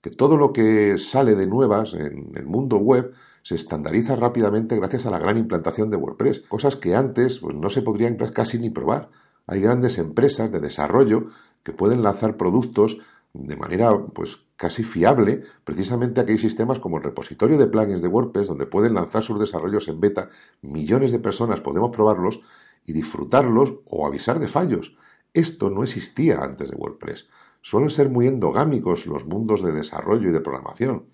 que 0.00 0.08
todo 0.08 0.38
lo 0.38 0.50
que 0.54 0.96
sale 0.98 1.34
de 1.34 1.46
nuevas 1.46 1.92
en 1.92 2.32
el 2.34 2.46
mundo 2.46 2.78
web 2.78 3.12
se 3.42 3.54
estandariza 3.54 4.16
rápidamente 4.16 4.76
gracias 4.76 5.04
a 5.04 5.10
la 5.10 5.18
gran 5.18 5.36
implantación 5.36 5.90
de 5.90 5.98
WordPress, 5.98 6.40
cosas 6.48 6.76
que 6.76 6.94
antes 6.94 7.40
pues, 7.40 7.54
no 7.54 7.68
se 7.68 7.82
podrían 7.82 8.16
casi 8.16 8.58
ni 8.58 8.70
probar. 8.70 9.10
Hay 9.46 9.60
grandes 9.60 9.98
empresas 9.98 10.50
de 10.50 10.60
desarrollo 10.60 11.26
que 11.62 11.72
pueden 11.72 12.02
lanzar 12.02 12.38
productos 12.38 12.96
de 13.34 13.56
manera 13.56 14.06
pues 14.06 14.38
casi 14.56 14.84
fiable, 14.84 15.42
precisamente 15.64 16.22
aquí 16.22 16.32
hay 16.32 16.38
sistemas 16.38 16.78
como 16.78 16.96
el 16.96 17.02
repositorio 17.02 17.58
de 17.58 17.66
plugins 17.66 18.00
de 18.00 18.08
WordPress 18.08 18.48
donde 18.48 18.64
pueden 18.64 18.94
lanzar 18.94 19.22
sus 19.22 19.38
desarrollos 19.38 19.86
en 19.88 20.00
beta, 20.00 20.30
millones 20.62 21.12
de 21.12 21.18
personas 21.18 21.60
podemos 21.60 21.90
probarlos 21.90 22.40
y 22.86 22.92
disfrutarlos 22.92 23.74
o 23.84 24.06
avisar 24.06 24.38
de 24.38 24.48
fallos. 24.48 24.96
Esto 25.34 25.68
no 25.68 25.82
existía 25.82 26.38
antes 26.38 26.70
de 26.70 26.76
WordPress. 26.76 27.28
Suelen 27.60 27.90
ser 27.90 28.08
muy 28.08 28.26
endogámicos 28.26 29.06
los 29.06 29.26
mundos 29.26 29.62
de 29.62 29.72
desarrollo 29.72 30.28
y 30.28 30.32
de 30.32 30.40
programación. 30.40 31.06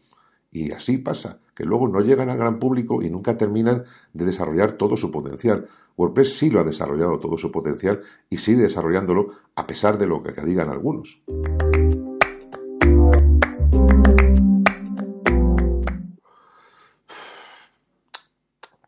Y 0.51 0.73
así 0.73 0.99
pasa, 0.99 1.41
que 1.55 1.65
luego 1.65 1.89
no 1.89 2.01
llegan 2.01 2.29
al 2.29 2.37
gran 2.37 2.59
público 2.59 3.03
y 3.03 3.09
nunca 3.09 3.39
terminan 3.39 3.85
de 4.13 4.27
desarrollar 4.27 4.73
todo 4.73 4.99
su 4.99 5.11
potencial. 5.11 5.67
WordPress 5.97 6.37
sí 6.37 6.51
lo 6.51 6.61
ha 6.61 6.65
desarrollado 6.65 7.19
todo 7.21 7.39
su 7.39 7.51
potencial 7.51 8.03
y 8.29 8.37
sigue 8.37 8.63
desarrollándolo 8.63 9.31
a 9.57 9.67
pesar 9.67 9.97
de 9.97 10.07
lo 10.07 10.23
que 10.23 10.39
digan 10.43 10.69
algunos. 10.69 11.23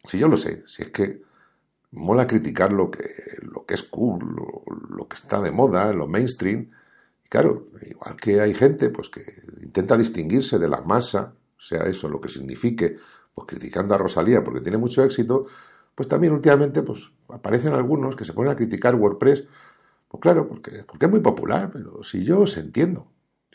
Si 0.06 0.18
yo 0.18 0.28
lo 0.28 0.36
sé, 0.36 0.64
si 0.66 0.82
es 0.82 0.90
que 0.90 1.22
mola 1.94 2.26
criticar 2.26 2.72
lo 2.72 2.90
que, 2.90 3.38
lo 3.42 3.64
que 3.64 3.74
es 3.74 3.82
cool, 3.82 4.36
lo, 4.90 5.08
que 5.08 5.14
está 5.14 5.40
de 5.40 5.50
moda, 5.50 5.92
lo 5.92 6.06
mainstream, 6.06 6.70
claro, 7.28 7.68
igual 7.88 8.16
que 8.16 8.40
hay 8.40 8.54
gente 8.54 8.90
pues 8.90 9.08
que 9.08 9.24
intenta 9.62 9.96
distinguirse 9.96 10.58
de 10.58 10.68
la 10.68 10.80
masa, 10.80 11.34
sea 11.58 11.84
eso 11.84 12.08
lo 12.08 12.20
que 12.20 12.28
signifique, 12.28 12.96
pues 13.34 13.46
criticando 13.46 13.94
a 13.94 13.98
Rosalía 13.98 14.42
porque 14.42 14.60
tiene 14.60 14.78
mucho 14.78 15.04
éxito, 15.04 15.46
pues 15.94 16.08
también 16.08 16.32
últimamente 16.32 16.82
pues 16.82 17.12
aparecen 17.28 17.72
algunos 17.72 18.16
que 18.16 18.24
se 18.24 18.32
ponen 18.32 18.52
a 18.52 18.56
criticar 18.56 18.94
WordPress, 18.94 19.44
pues 20.08 20.20
claro, 20.20 20.48
porque, 20.48 20.84
porque 20.84 21.06
es 21.06 21.10
muy 21.10 21.20
popular, 21.20 21.70
pero 21.72 22.02
si 22.02 22.24
yo 22.24 22.40
os 22.40 22.56
entiendo, 22.56 23.08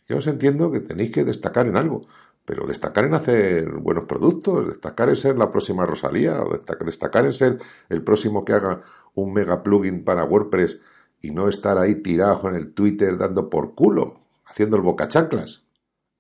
yo 0.08 0.18
os 0.18 0.28
entiendo 0.28 0.72
que 0.72 0.80
tenéis 0.80 1.12
que 1.12 1.24
destacar 1.24 1.68
en 1.68 1.78
algo, 1.78 2.02
pero 2.50 2.66
destacar 2.66 3.06
en 3.06 3.14
hacer 3.14 3.70
buenos 3.74 4.06
productos, 4.06 4.70
destacar 4.70 5.08
en 5.10 5.16
ser 5.16 5.38
la 5.38 5.52
próxima 5.52 5.86
Rosalía, 5.86 6.42
o 6.42 6.58
destacar 6.84 7.26
en 7.26 7.32
ser 7.32 7.60
el 7.90 8.04
próximo 8.04 8.44
que 8.44 8.54
haga 8.54 8.82
un 9.14 9.34
mega 9.34 9.62
plugin 9.62 10.04
para 10.04 10.24
WordPress 10.24 10.80
y 11.22 11.30
no 11.30 11.48
estar 11.48 11.78
ahí 11.78 12.02
tirado 12.02 12.50
en 12.50 12.56
el 12.56 12.74
Twitter 12.74 13.20
dando 13.20 13.52
por 13.52 13.76
culo, 13.76 14.22
haciendo 14.46 14.78
el 14.78 14.82
bocachanclas. 14.82 15.68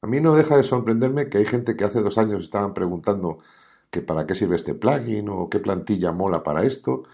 A 0.03 0.07
mí 0.07 0.21
no 0.21 0.35
deja 0.35 0.55
de 0.55 0.63
sorprenderme 0.63 1.29
que 1.29 1.39
hay 1.39 1.45
gente 1.45 1.75
que 1.75 1.83
hace 1.83 1.99
dos 2.03 2.19
años 2.19 2.43
estaban 2.43 2.75
preguntando 2.75 3.39
que 3.89 4.03
para 4.03 4.27
qué 4.27 4.35
sirve 4.35 4.55
este 4.55 4.75
plugin 4.75 5.29
o 5.29 5.49
qué 5.49 5.59
plantilla 5.59 6.11
mola 6.11 6.43
para 6.43 6.63
esto 6.63 7.05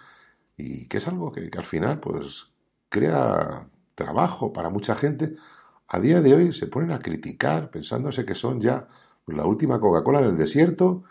y 0.58 0.90
que 0.90 0.98
es 0.98 1.08
algo 1.08 1.32
que, 1.32 1.50
al 1.58 1.64
final 1.64 2.02
pues 2.02 2.48
crea 2.90 3.66
trabajo 3.96 4.52
para 4.52 4.70
mucha 4.70 4.94
gente. 4.94 5.38
A 5.88 6.02
día 6.02 6.20
de 6.20 6.34
hoy 6.34 6.52
se 6.52 6.68
ponen 6.68 6.92
a 6.92 7.00
criticar 7.00 7.72
pensándose 7.72 8.26
que 8.26 8.36
son 8.36 8.60
ya 8.60 8.90
la 9.28 9.46
última 9.46 9.80
Coca-Cola 9.80 10.20
en 10.20 10.26
el 10.26 10.38
desierto 10.38 11.04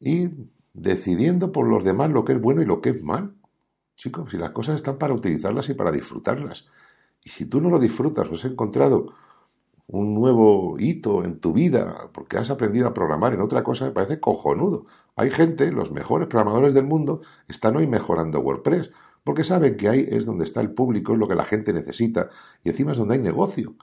y 0.00 0.30
decidiendo 0.72 1.52
por 1.52 1.68
los 1.68 1.84
demás 1.84 2.10
lo 2.10 2.24
que 2.24 2.32
es 2.32 2.40
bueno 2.40 2.62
y 2.62 2.66
lo 2.66 2.80
que 2.80 2.90
es 2.90 3.02
mal. 3.02 3.34
Chicos, 3.96 4.30
si 4.30 4.36
las 4.36 4.50
cosas 4.50 4.76
están 4.76 4.98
para 4.98 5.14
utilizarlas 5.14 5.68
y 5.68 5.74
para 5.74 5.92
disfrutarlas. 5.92 6.66
Y 7.22 7.30
si 7.30 7.46
tú 7.46 7.60
no 7.60 7.70
lo 7.70 7.78
disfrutas 7.78 8.28
o 8.28 8.34
has 8.34 8.44
encontrado 8.44 9.14
un 9.86 10.14
nuevo 10.14 10.76
hito 10.78 11.24
en 11.24 11.38
tu 11.40 11.52
vida 11.52 12.10
porque 12.12 12.38
has 12.38 12.50
aprendido 12.50 12.88
a 12.88 12.94
programar 12.94 13.34
en 13.34 13.40
otra 13.40 13.62
cosa, 13.62 13.84
me 13.84 13.92
parece 13.92 14.20
cojonudo. 14.20 14.86
Hay 15.16 15.30
gente, 15.30 15.70
los 15.72 15.92
mejores 15.92 16.28
programadores 16.28 16.74
del 16.74 16.84
mundo, 16.84 17.20
están 17.48 17.76
hoy 17.76 17.86
mejorando 17.86 18.40
WordPress 18.40 18.90
porque 19.22 19.44
saben 19.44 19.76
que 19.76 19.88
ahí 19.88 20.06
es 20.08 20.26
donde 20.26 20.44
está 20.44 20.60
el 20.60 20.72
público, 20.72 21.12
es 21.12 21.18
lo 21.18 21.28
que 21.28 21.34
la 21.34 21.44
gente 21.44 21.72
necesita 21.72 22.28
y 22.62 22.70
encima 22.70 22.92
es 22.92 22.98
donde 22.98 23.14
hay 23.14 23.20
negocio. 23.20 23.74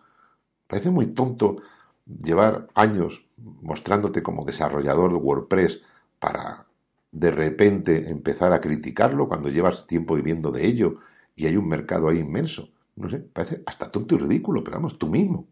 Parece 0.67 0.91
muy 0.91 1.07
tonto 1.07 1.57
llevar 2.05 2.67
años 2.75 3.25
mostrándote 3.61 4.23
como 4.23 4.45
desarrollador 4.45 5.11
de 5.11 5.17
WordPress 5.17 5.83
para 6.19 6.67
de 7.11 7.31
repente 7.31 8.09
empezar 8.09 8.53
a 8.53 8.61
criticarlo 8.61 9.27
cuando 9.27 9.49
llevas 9.49 9.87
tiempo 9.87 10.15
viviendo 10.15 10.51
de 10.51 10.65
ello 10.65 10.97
y 11.35 11.45
hay 11.45 11.57
un 11.57 11.67
mercado 11.67 12.09
ahí 12.09 12.19
inmenso. 12.19 12.69
No 12.95 13.09
sé, 13.09 13.19
parece 13.19 13.63
hasta 13.65 13.91
tonto 13.91 14.15
y 14.15 14.17
ridículo, 14.19 14.63
pero 14.63 14.77
vamos, 14.77 14.97
tú 14.97 15.07
mismo. 15.07 15.47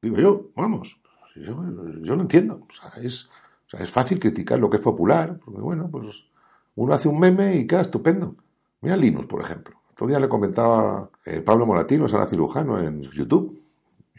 Digo 0.00 0.16
yo, 0.16 0.50
vamos, 0.54 1.00
yo, 1.34 1.56
yo 2.02 2.16
lo 2.16 2.22
entiendo. 2.22 2.66
O 2.68 2.72
sea, 2.72 3.02
es, 3.02 3.30
es 3.78 3.90
fácil 3.90 4.18
criticar 4.18 4.58
lo 4.58 4.70
que 4.70 4.76
es 4.76 4.82
popular, 4.82 5.38
porque 5.44 5.60
bueno, 5.60 5.88
pues 5.90 6.24
uno 6.76 6.92
hace 6.92 7.08
un 7.08 7.18
meme 7.18 7.56
y 7.56 7.66
queda 7.66 7.80
estupendo. 7.80 8.36
Mira 8.80 8.96
Linux, 8.96 9.26
por 9.26 9.40
ejemplo. 9.40 9.80
Todavía 9.94 10.18
le 10.18 10.28
comentaba 10.28 11.10
eh, 11.24 11.40
Pablo 11.40 11.66
Moratino, 11.66 12.08
Sara 12.08 12.26
Cirujano, 12.26 12.78
en 12.80 13.00
YouTube. 13.00 13.63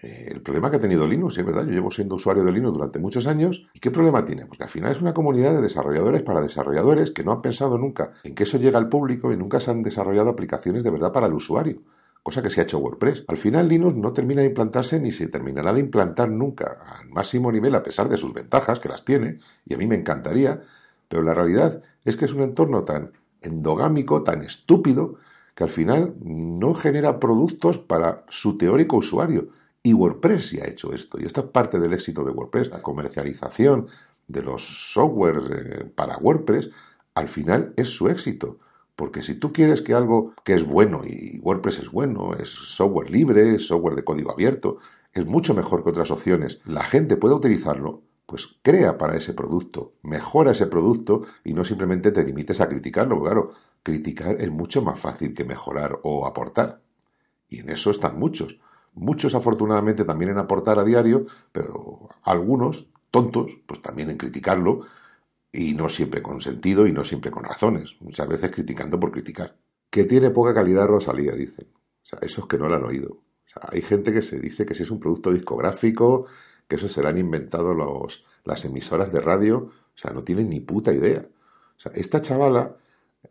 Eh, 0.05 0.27
el 0.29 0.41
problema 0.41 0.69
que 0.69 0.75
ha 0.75 0.79
tenido 0.79 1.07
Linux, 1.07 1.35
es 1.39 1.43
verdad, 1.43 1.65
yo 1.65 1.71
llevo 1.71 1.89
siendo 1.89 2.13
usuario 2.13 2.43
de 2.43 2.51
Linux 2.51 2.73
durante 2.73 2.99
muchos 2.99 3.25
años. 3.25 3.67
¿Y 3.73 3.79
qué 3.79 3.89
problema 3.89 4.23
tiene? 4.23 4.45
Porque 4.45 4.61
al 4.61 4.69
final 4.69 4.91
es 4.91 5.01
una 5.01 5.15
comunidad 5.15 5.55
de 5.55 5.61
desarrolladores 5.61 6.21
para 6.21 6.41
desarrolladores 6.41 7.09
que 7.09 7.23
no 7.23 7.31
han 7.31 7.41
pensado 7.41 7.75
nunca 7.79 8.11
en 8.23 8.35
que 8.35 8.43
eso 8.43 8.59
llega 8.59 8.77
al 8.77 8.87
público 8.87 9.33
y 9.33 9.37
nunca 9.37 9.59
se 9.59 9.71
han 9.71 9.81
desarrollado 9.81 10.29
aplicaciones 10.29 10.83
de 10.83 10.91
verdad 10.91 11.11
para 11.11 11.25
el 11.25 11.33
usuario. 11.33 11.81
Cosa 12.21 12.43
que 12.43 12.51
se 12.51 12.61
ha 12.61 12.65
hecho 12.65 12.77
WordPress. 12.77 13.23
Al 13.27 13.37
final 13.37 13.67
Linux 13.67 13.95
no 13.95 14.13
termina 14.13 14.41
de 14.41 14.47
implantarse 14.47 14.99
ni 14.99 15.11
se 15.11 15.27
terminará 15.27 15.73
de 15.73 15.79
implantar 15.79 16.29
nunca 16.29 16.77
al 16.99 17.09
máximo 17.09 17.51
nivel 17.51 17.73
a 17.73 17.81
pesar 17.81 18.07
de 18.07 18.17
sus 18.17 18.31
ventajas, 18.31 18.79
que 18.79 18.89
las 18.89 19.05
tiene, 19.05 19.39
y 19.65 19.73
a 19.73 19.77
mí 19.79 19.87
me 19.87 19.95
encantaría, 19.95 20.61
pero 21.07 21.23
la 21.23 21.33
realidad 21.33 21.81
es 22.03 22.15
que 22.15 22.25
es 22.25 22.33
un 22.33 22.43
entorno 22.43 22.83
tan 22.83 23.11
endogámico, 23.41 24.21
tan 24.21 24.43
estúpido, 24.43 25.15
que 25.55 25.63
al 25.63 25.71
final 25.71 26.13
no 26.21 26.75
genera 26.75 27.19
productos 27.19 27.79
para 27.79 28.23
su 28.29 28.57
teórico 28.57 28.97
usuario, 28.97 29.49
y 29.85 29.93
WordPress 29.93 30.53
ya 30.53 30.63
ha 30.63 30.67
hecho 30.67 30.93
esto. 30.93 31.19
Y 31.21 31.25
esto 31.25 31.41
es 31.41 31.47
parte 31.51 31.79
del 31.79 31.93
éxito 31.93 32.23
de 32.23 32.31
WordPress. 32.31 32.69
La 32.69 32.81
comercialización 32.81 33.87
de 34.27 34.41
los 34.41 34.91
softwares 34.93 35.45
eh, 35.51 35.85
para 35.93 36.17
WordPress, 36.17 36.71
al 37.13 37.27
final 37.27 37.71
es 37.77 37.89
su 37.89 38.07
éxito. 38.07 38.57
Porque 38.95 39.21
si 39.21 39.35
tú 39.35 39.53
quieres 39.53 39.83
que 39.83 39.93
algo 39.93 40.33
que 40.43 40.55
es 40.55 40.65
bueno, 40.65 41.01
y 41.05 41.39
WordPress 41.43 41.81
es 41.81 41.91
bueno, 41.91 42.33
es 42.33 42.49
software 42.49 43.11
libre, 43.11 43.53
es 43.53 43.67
software 43.67 43.95
de 43.95 44.03
código 44.03 44.31
abierto, 44.31 44.79
es 45.13 45.27
mucho 45.27 45.53
mejor 45.53 45.83
que 45.83 45.91
otras 45.91 46.09
opciones, 46.09 46.61
la 46.65 46.83
gente 46.83 47.15
puede 47.15 47.35
utilizarlo, 47.35 48.01
pues 48.25 48.57
crea 48.63 48.97
para 48.97 49.15
ese 49.15 49.33
producto, 49.33 49.93
mejora 50.01 50.53
ese 50.53 50.65
producto 50.65 51.27
y 51.43 51.53
no 51.53 51.63
simplemente 51.63 52.11
te 52.11 52.23
limites 52.23 52.59
a 52.59 52.69
criticarlo. 52.69 53.21
Claro, 53.21 53.51
criticar 53.83 54.41
es 54.41 54.49
mucho 54.49 54.81
más 54.81 54.97
fácil 54.97 55.35
que 55.35 55.45
mejorar 55.45 55.99
o 56.01 56.25
aportar. 56.25 56.81
Y 57.47 57.59
en 57.59 57.69
eso 57.69 57.91
están 57.91 58.17
muchos. 58.17 58.59
Muchos 58.95 59.35
afortunadamente 59.35 60.05
también 60.05 60.31
en 60.31 60.37
aportar 60.37 60.79
a 60.79 60.83
diario, 60.83 61.25
pero 61.51 62.09
algunos, 62.23 62.89
tontos, 63.11 63.57
pues 63.65 63.81
también 63.81 64.09
en 64.09 64.17
criticarlo 64.17 64.81
y 65.51 65.73
no 65.73 65.89
siempre 65.89 66.21
con 66.21 66.41
sentido 66.41 66.87
y 66.87 66.91
no 66.91 67.03
siempre 67.03 67.31
con 67.31 67.43
razones, 67.43 67.95
muchas 67.99 68.27
veces 68.27 68.51
criticando 68.51 68.99
por 68.99 69.11
criticar. 69.11 69.57
Que 69.89 70.03
tiene 70.03 70.29
poca 70.29 70.53
calidad 70.53 70.87
Rosalía, 70.87 71.33
dicen. 71.33 71.67
O 71.73 72.05
sea, 72.05 72.19
esos 72.21 72.47
que 72.47 72.57
no 72.57 72.67
lo 72.67 72.75
han 72.75 72.83
oído. 72.83 73.09
O 73.11 73.47
sea, 73.47 73.69
hay 73.71 73.81
gente 73.81 74.11
que 74.13 74.21
se 74.21 74.39
dice 74.39 74.65
que 74.65 74.75
si 74.75 74.83
es 74.83 74.91
un 74.91 74.99
producto 74.99 75.31
discográfico, 75.31 76.25
que 76.67 76.75
eso 76.75 76.87
se 76.87 77.01
lo 77.01 77.07
han 77.07 77.17
inventado 77.17 77.73
los, 77.73 78.25
las 78.43 78.65
emisoras 78.65 79.13
de 79.13 79.21
radio. 79.21 79.57
O 79.57 79.97
sea, 79.97 80.11
no 80.11 80.23
tienen 80.23 80.49
ni 80.49 80.59
puta 80.59 80.93
idea. 80.93 81.25
O 81.77 81.79
sea, 81.79 81.91
esta 81.95 82.21
chavala 82.21 82.77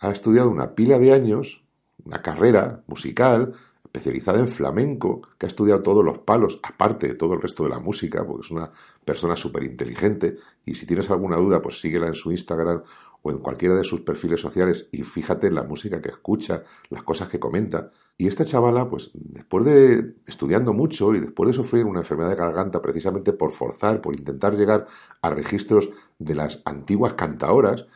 ha 0.01 0.11
estudiado 0.11 0.51
una 0.51 0.75
pila 0.75 0.99
de 0.99 1.13
años, 1.13 1.65
una 2.05 2.23
carrera 2.23 2.83
musical, 2.87 3.55
especializada 3.95 4.41
en 4.41 4.49
flamenco, 4.49 5.23
que 5.39 5.47
ha 5.47 5.49
estudiado 5.49 5.81
todos 5.83 6.05
los 6.05 6.19
palos, 6.19 6.59
aparte 6.65 7.07
de 7.07 7.15
todo 7.15 7.35
el 7.35 7.41
resto 7.41 7.63
de 7.63 7.69
la 7.69 7.79
música, 7.79 8.27
porque 8.27 8.45
es 8.45 8.51
una 8.51 8.69
persona 9.05 9.37
súper 9.37 9.63
inteligente, 9.63 10.37
y 10.67 10.75
si 10.75 10.85
tienes 10.85 11.11
alguna 11.11 11.37
duda, 11.37 11.63
pues 11.63 11.81
síguela 11.81 12.09
en 12.09 12.15
su 12.15 12.33
Instagram 12.33 12.83
o 13.23 13.31
en 13.31 13.39
cualquiera 13.39 13.77
de 13.77 13.85
sus 13.85 14.01
perfiles 14.01 14.41
sociales 14.41 14.89
y 14.91 15.05
fíjate 15.05 15.47
en 15.47 15.55
la 15.55 15.63
música 15.63 16.03
que 16.03 16.09
escucha, 16.09 16.65
las 16.91 17.05
cosas 17.05 17.29
que 17.29 17.39
comenta. 17.39 17.93
Y 18.19 18.27
esta 18.27 18.45
chavala, 18.45 18.91
pues 18.91 19.13
después 19.15 19.65
de 19.65 20.17
estudiando 20.27 20.75
mucho 20.75 21.15
y 21.15 21.21
después 21.21 21.49
de 21.49 21.55
sufrir 21.55 21.85
una 21.85 22.01
enfermedad 22.01 22.31
de 22.31 22.37
garganta 22.37 22.83
precisamente 22.83 23.33
por 23.33 23.53
forzar, 23.53 24.01
por 24.01 24.19
intentar 24.19 24.57
llegar 24.57 24.87
a 25.23 25.31
registros 25.31 25.89
de 26.19 26.35
las 26.35 26.61
antiguas 26.65 27.15
cantaoras, 27.15 27.87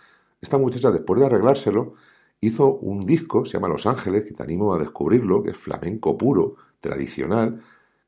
esta 0.40 0.58
muchacha, 0.58 0.92
después 0.92 1.18
de 1.18 1.26
arreglárselo, 1.26 1.94
hizo 2.40 2.74
un 2.74 3.04
disco, 3.06 3.44
se 3.44 3.54
llama 3.54 3.68
Los 3.68 3.86
Ángeles, 3.86 4.24
que 4.24 4.34
te 4.34 4.42
animo 4.42 4.74
a 4.74 4.78
descubrirlo, 4.78 5.42
que 5.42 5.50
es 5.50 5.56
flamenco 5.56 6.16
puro, 6.16 6.56
tradicional, 6.80 7.60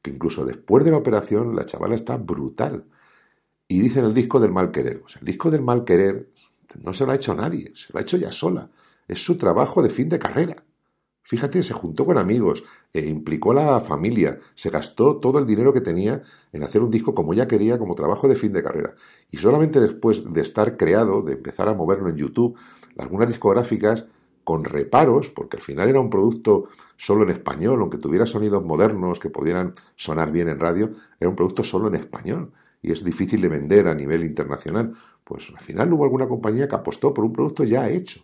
que 0.02 0.10
incluso 0.10 0.44
después 0.44 0.84
de 0.84 0.92
la 0.92 0.98
operación 0.98 1.56
la 1.56 1.64
chavala 1.64 1.94
está 1.94 2.16
brutal. 2.16 2.84
Y 3.68 3.80
dice 3.80 4.00
en 4.00 4.06
el 4.06 4.14
disco 4.14 4.40
del 4.40 4.52
mal 4.52 4.70
querer. 4.70 5.02
O 5.04 5.08
sea, 5.08 5.20
el 5.20 5.26
disco 5.26 5.50
del 5.50 5.62
mal 5.62 5.84
querer 5.84 6.30
no 6.82 6.92
se 6.92 7.04
lo 7.04 7.12
ha 7.12 7.16
hecho 7.16 7.34
nadie, 7.34 7.72
se 7.74 7.92
lo 7.92 7.98
ha 7.98 8.02
hecho 8.02 8.16
ella 8.16 8.32
sola. 8.32 8.70
Es 9.08 9.22
su 9.22 9.36
trabajo 9.36 9.82
de 9.82 9.90
fin 9.90 10.08
de 10.08 10.18
carrera. 10.18 10.64
Fíjate, 11.22 11.62
se 11.62 11.74
juntó 11.74 12.06
con 12.06 12.18
amigos, 12.18 12.64
e 12.92 13.06
implicó 13.06 13.52
a 13.52 13.54
la 13.54 13.80
familia, 13.80 14.40
se 14.54 14.70
gastó 14.70 15.18
todo 15.18 15.38
el 15.38 15.46
dinero 15.46 15.72
que 15.72 15.80
tenía 15.80 16.22
en 16.52 16.62
hacer 16.64 16.82
un 16.82 16.90
disco 16.90 17.14
como 17.14 17.32
ella 17.32 17.46
quería, 17.46 17.78
como 17.78 17.94
trabajo 17.94 18.26
de 18.26 18.34
fin 18.34 18.52
de 18.52 18.62
carrera. 18.62 18.94
Y 19.30 19.36
solamente 19.36 19.80
después 19.80 20.32
de 20.32 20.40
estar 20.40 20.76
creado, 20.76 21.22
de 21.22 21.34
empezar 21.34 21.68
a 21.68 21.74
moverlo 21.74 22.08
en 22.08 22.16
YouTube, 22.16 22.58
algunas 22.98 23.28
discográficas, 23.28 24.06
con 24.44 24.64
reparos, 24.64 25.30
porque 25.30 25.56
al 25.56 25.62
final 25.62 25.88
era 25.88 26.00
un 26.00 26.10
producto 26.10 26.68
solo 26.96 27.22
en 27.24 27.30
español, 27.30 27.80
aunque 27.80 27.98
tuviera 27.98 28.26
sonidos 28.26 28.64
modernos 28.64 29.20
que 29.20 29.30
pudieran 29.30 29.72
sonar 29.96 30.32
bien 30.32 30.48
en 30.48 30.58
radio, 30.58 30.90
era 31.18 31.30
un 31.30 31.36
producto 31.36 31.62
solo 31.62 31.88
en 31.88 31.94
español 31.94 32.52
y 32.82 32.92
es 32.92 33.04
difícil 33.04 33.40
de 33.40 33.48
vender 33.48 33.88
a 33.88 33.94
nivel 33.94 34.24
internacional. 34.24 34.92
Pues 35.24 35.50
al 35.50 35.60
final 35.60 35.92
hubo 35.92 36.04
alguna 36.04 36.28
compañía 36.28 36.68
que 36.68 36.74
apostó 36.74 37.12
por 37.12 37.24
un 37.24 37.32
producto 37.32 37.64
ya 37.64 37.88
hecho. 37.88 38.22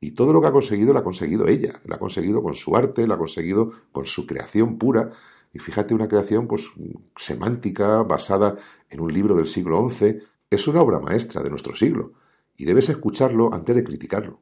Y 0.00 0.12
todo 0.12 0.32
lo 0.32 0.40
que 0.42 0.48
ha 0.48 0.52
conseguido 0.52 0.92
lo 0.92 0.98
ha 0.98 1.04
conseguido 1.04 1.48
ella, 1.48 1.80
lo 1.84 1.94
ha 1.94 1.98
conseguido 1.98 2.42
con 2.42 2.54
su 2.54 2.76
arte, 2.76 3.06
lo 3.06 3.14
ha 3.14 3.18
conseguido 3.18 3.72
con 3.92 4.04
su 4.04 4.26
creación 4.26 4.78
pura. 4.78 5.10
Y 5.52 5.58
fíjate, 5.58 5.94
una 5.94 6.08
creación 6.08 6.46
pues 6.46 6.70
semántica, 7.16 8.02
basada 8.02 8.56
en 8.90 9.00
un 9.00 9.12
libro 9.12 9.34
del 9.34 9.46
siglo 9.46 9.88
XI, 9.88 10.18
es 10.50 10.68
una 10.68 10.82
obra 10.82 11.00
maestra 11.00 11.42
de 11.42 11.50
nuestro 11.50 11.74
siglo. 11.74 12.12
Y 12.56 12.66
debes 12.66 12.88
escucharlo 12.90 13.52
antes 13.54 13.74
de 13.74 13.84
criticarlo. 13.84 14.40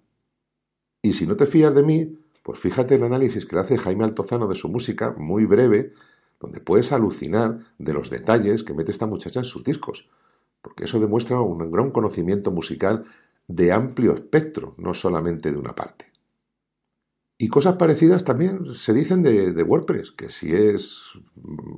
Y 1.04 1.12
si 1.12 1.26
no 1.26 1.36
te 1.36 1.44
fías 1.44 1.74
de 1.74 1.82
mí, 1.82 2.18
pues 2.42 2.58
fíjate 2.58 2.94
el 2.94 3.04
análisis 3.04 3.44
que 3.44 3.56
le 3.56 3.60
hace 3.60 3.76
Jaime 3.76 4.04
Altozano 4.04 4.48
de 4.48 4.54
su 4.54 4.70
música, 4.70 5.14
muy 5.18 5.44
breve, 5.44 5.92
donde 6.40 6.60
puedes 6.60 6.92
alucinar 6.92 7.58
de 7.76 7.92
los 7.92 8.08
detalles 8.08 8.64
que 8.64 8.72
mete 8.72 8.90
esta 8.90 9.04
muchacha 9.04 9.40
en 9.40 9.44
sus 9.44 9.62
discos, 9.62 10.08
porque 10.62 10.84
eso 10.84 10.98
demuestra 10.98 11.38
un 11.42 11.70
gran 11.70 11.90
conocimiento 11.90 12.52
musical 12.52 13.04
de 13.48 13.70
amplio 13.70 14.14
espectro, 14.14 14.74
no 14.78 14.94
solamente 14.94 15.52
de 15.52 15.58
una 15.58 15.74
parte. 15.74 16.06
Y 17.36 17.48
cosas 17.48 17.76
parecidas 17.76 18.24
también 18.24 18.64
se 18.72 18.94
dicen 18.94 19.22
de, 19.22 19.62
WordPress, 19.62 20.10
que 20.12 20.30
si 20.30 20.54
es 20.54 21.10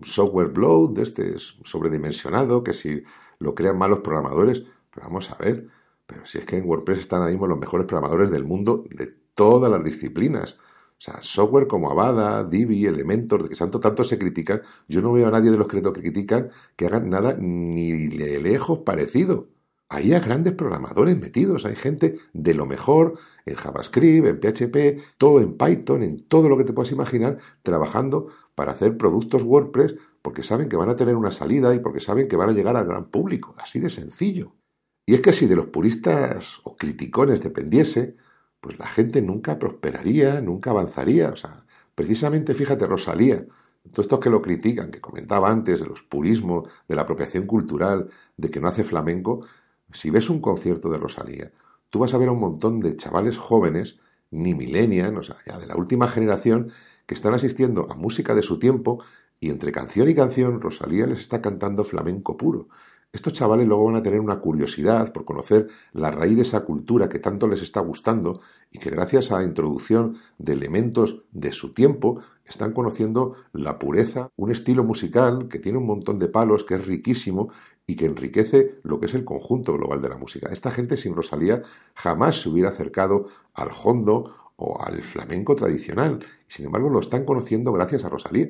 software 0.05 0.51
bloat, 0.51 0.93
de 0.93 1.03
este 1.03 1.35
es 1.35 1.57
sobredimensionado, 1.65 2.63
que 2.63 2.75
si 2.75 3.03
lo 3.41 3.57
crean 3.57 3.77
malos 3.77 4.03
programadores, 4.05 4.63
pero 4.95 5.09
vamos 5.09 5.33
a 5.33 5.35
ver, 5.35 5.67
pero 6.07 6.27
si 6.27 6.39
es 6.39 6.47
que 6.47 6.57
en 6.57 6.67
WordPress 6.67 7.01
están 7.01 7.23
ahí 7.23 7.33
mismo 7.33 7.47
los 7.47 7.59
mejores 7.59 7.87
programadores 7.87 8.31
del 8.31 8.45
mundo 8.45 8.85
de 8.91 9.07
todas 9.35 9.71
las 9.71 9.85
disciplinas. 9.85 10.59
O 10.99 11.01
sea, 11.01 11.19
software 11.23 11.67
como 11.67 11.91
Avada, 11.91 12.45
Divi, 12.45 12.87
Elementor, 12.87 13.43
de 13.43 13.49
que 13.51 13.55
tanto, 13.55 13.81
tanto 13.81 14.03
se 14.03 14.19
critican, 14.19 14.63
yo 14.89 15.03
no 15.03 15.13
veo 15.13 15.29
a 15.29 15.31
nadie 15.31 15.51
de 15.51 15.59
los 15.59 15.69
que 15.69 15.83
critican 15.83 16.51
que 16.75 16.87
hagan 16.87 17.11
nada 17.11 17.37
ni 17.39 18.09
lejos 18.09 18.79
parecido. 18.79 19.49
Ahí 19.89 20.13
hay 20.13 20.21
grandes 20.21 20.55
programadores 20.55 21.17
metidos, 21.17 21.65
hay 21.65 21.77
gente 21.77 22.19
de 22.33 22.55
lo 22.55 22.67
mejor 22.67 23.19
en 23.45 23.55
JavaScript, 23.55 24.27
en 24.27 24.41
PHP, 24.41 25.03
todo 25.17 25.41
en 25.41 25.57
Python, 25.57 26.03
en 26.03 26.27
todo 26.27 26.49
lo 26.49 26.57
que 26.57 26.65
te 26.65 26.73
puedas 26.73 26.91
imaginar, 26.91 27.39
trabajando 27.63 28.29
para 28.55 28.73
hacer 28.73 28.97
productos 28.97 29.45
WordPress 29.45 29.95
porque 30.23 30.43
saben 30.43 30.69
que 30.69 30.77
van 30.77 30.89
a 30.89 30.97
tener 30.97 31.15
una 31.15 31.31
salida 31.31 31.73
y 31.73 31.79
porque 31.79 32.01
saben 32.01 32.27
que 32.27 32.37
van 32.37 32.49
a 32.49 32.53
llegar 32.53 32.77
al 32.77 32.87
gran 32.87 33.11
público. 33.11 33.55
Así 33.59 33.79
de 33.79 33.91
sencillo. 33.91 34.57
Y 35.07 35.15
es 35.15 35.21
que 35.21 35.33
si 35.33 35.47
de 35.47 35.55
los 35.55 35.69
puristas 35.69 36.61
o 36.65 36.77
criticones 36.77 37.41
dependiese, 37.43 38.17
pues 38.61 38.79
la 38.79 38.89
gente 38.89 39.23
nunca 39.23 39.59
prosperaría, 39.59 40.41
nunca 40.41 40.71
avanzaría. 40.71 41.31
O 41.31 41.37
sea, 41.37 41.65
precisamente 41.95 42.55
fíjate, 42.55 42.87
Rosalía, 42.87 43.47
todos 43.93 44.07
estos 44.07 44.19
que 44.19 44.31
lo 44.31 44.43
critican, 44.43 44.91
que 44.91 45.01
comentaba 45.01 45.51
antes 45.51 45.81
de 45.81 45.87
los 45.87 46.03
purismos, 46.03 46.69
de 46.89 46.97
la 46.97 47.03
apropiación 47.03 47.47
cultural, 47.47 48.11
de 48.37 48.51
que 48.51 48.61
no 48.61 48.67
hace 48.67 48.83
flamenco, 48.83 49.47
si 49.93 50.11
ves 50.11 50.29
un 50.29 50.41
concierto 50.41 50.91
de 50.91 50.99
Rosalía, 50.99 51.53
tú 51.91 52.01
vas 52.01 52.13
a 52.13 52.19
ver 52.19 52.29
a 52.29 52.33
un 52.33 52.41
montón 52.41 52.81
de 52.81 52.97
chavales 52.97 53.39
jóvenes, 53.39 54.01
ni 54.33 54.55
millennials, 54.55 55.17
o 55.19 55.23
sea, 55.23 55.37
ya 55.47 55.59
de 55.59 55.67
la 55.69 55.77
última 55.77 56.09
generación, 56.09 56.73
que 57.07 57.15
están 57.15 57.35
asistiendo 57.35 57.87
a 57.91 57.95
música 57.95 58.35
de 58.35 58.43
su 58.43 58.59
tiempo 58.59 59.05
y 59.39 59.51
entre 59.51 59.71
canción 59.71 60.09
y 60.09 60.15
canción 60.15 60.61
Rosalía 60.61 61.07
les 61.07 61.21
está 61.21 61.41
cantando 61.41 61.85
flamenco 61.85 62.37
puro. 62.37 62.69
Estos 63.17 63.33
chavales 63.33 63.67
luego 63.67 63.87
van 63.87 63.97
a 63.97 64.03
tener 64.03 64.21
una 64.21 64.41
curiosidad 64.41 65.11
por 65.11 65.25
conocer 65.25 65.69
la 65.95 66.11
raíz 66.11 66.37
de 66.37 66.43
esa 66.43 66.65
cultura 66.65 67.09
que 67.09 67.19
tanto 67.19 67.49
les 67.49 67.63
está 67.63 67.81
gustando 67.81 68.43
y 68.71 68.79
que 68.79 68.91
gracias 68.91 69.33
a 69.33 69.39
la 69.39 69.45
introducción 69.45 70.19
de 70.37 70.53
elementos 70.53 71.23
de 71.33 71.53
su 71.53 71.73
tiempo 71.73 72.21
están 72.45 72.75
conociendo 72.75 73.33
la 73.55 73.79
pureza, 73.79 74.29
un 74.37 74.51
estilo 74.51 74.85
musical 74.85 75.49
que 75.49 75.59
tiene 75.59 75.79
un 75.79 75.87
montón 75.87 76.19
de 76.19 76.29
palos, 76.29 76.65
que 76.65 76.75
es 76.75 76.87
riquísimo 76.87 77.49
y 77.87 77.97
que 77.97 78.05
enriquece 78.05 78.81
lo 78.83 79.01
que 79.01 79.07
es 79.07 79.15
el 79.15 79.25
conjunto 79.25 79.73
global 79.73 80.03
de 80.03 80.11
la 80.11 80.19
música. 80.19 80.51
Esta 80.53 80.71
gente 80.71 80.99
sin 80.99 81.15
Rosalía 81.15 81.63
jamás 81.95 82.43
se 82.43 82.51
hubiera 82.51 82.69
acercado 82.69 83.29
al 83.55 83.71
hondo 83.83 84.53
o 84.57 84.79
al 84.79 85.03
flamenco 85.03 85.57
tradicional, 85.57 86.19
y 86.47 86.53
sin 86.53 86.67
embargo 86.67 86.91
lo 86.91 87.01
están 87.01 87.25
conociendo 87.25 87.73
gracias 87.73 88.05
a 88.05 88.11
Rosalía. 88.11 88.49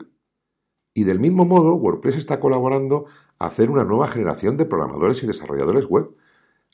Y 0.97 1.05
del 1.05 1.21
mismo 1.21 1.45
modo, 1.45 1.75
WordPress 1.75 2.17
está 2.17 2.41
colaborando 2.41 3.05
a 3.39 3.49
hacer 3.49 3.71
una 3.71 3.85
nueva 3.85 4.09
generación 4.09 4.57
de 4.57 4.65
programadores 4.65 5.23
y 5.23 5.27
desarrolladores 5.27 5.85
web. 5.85 6.17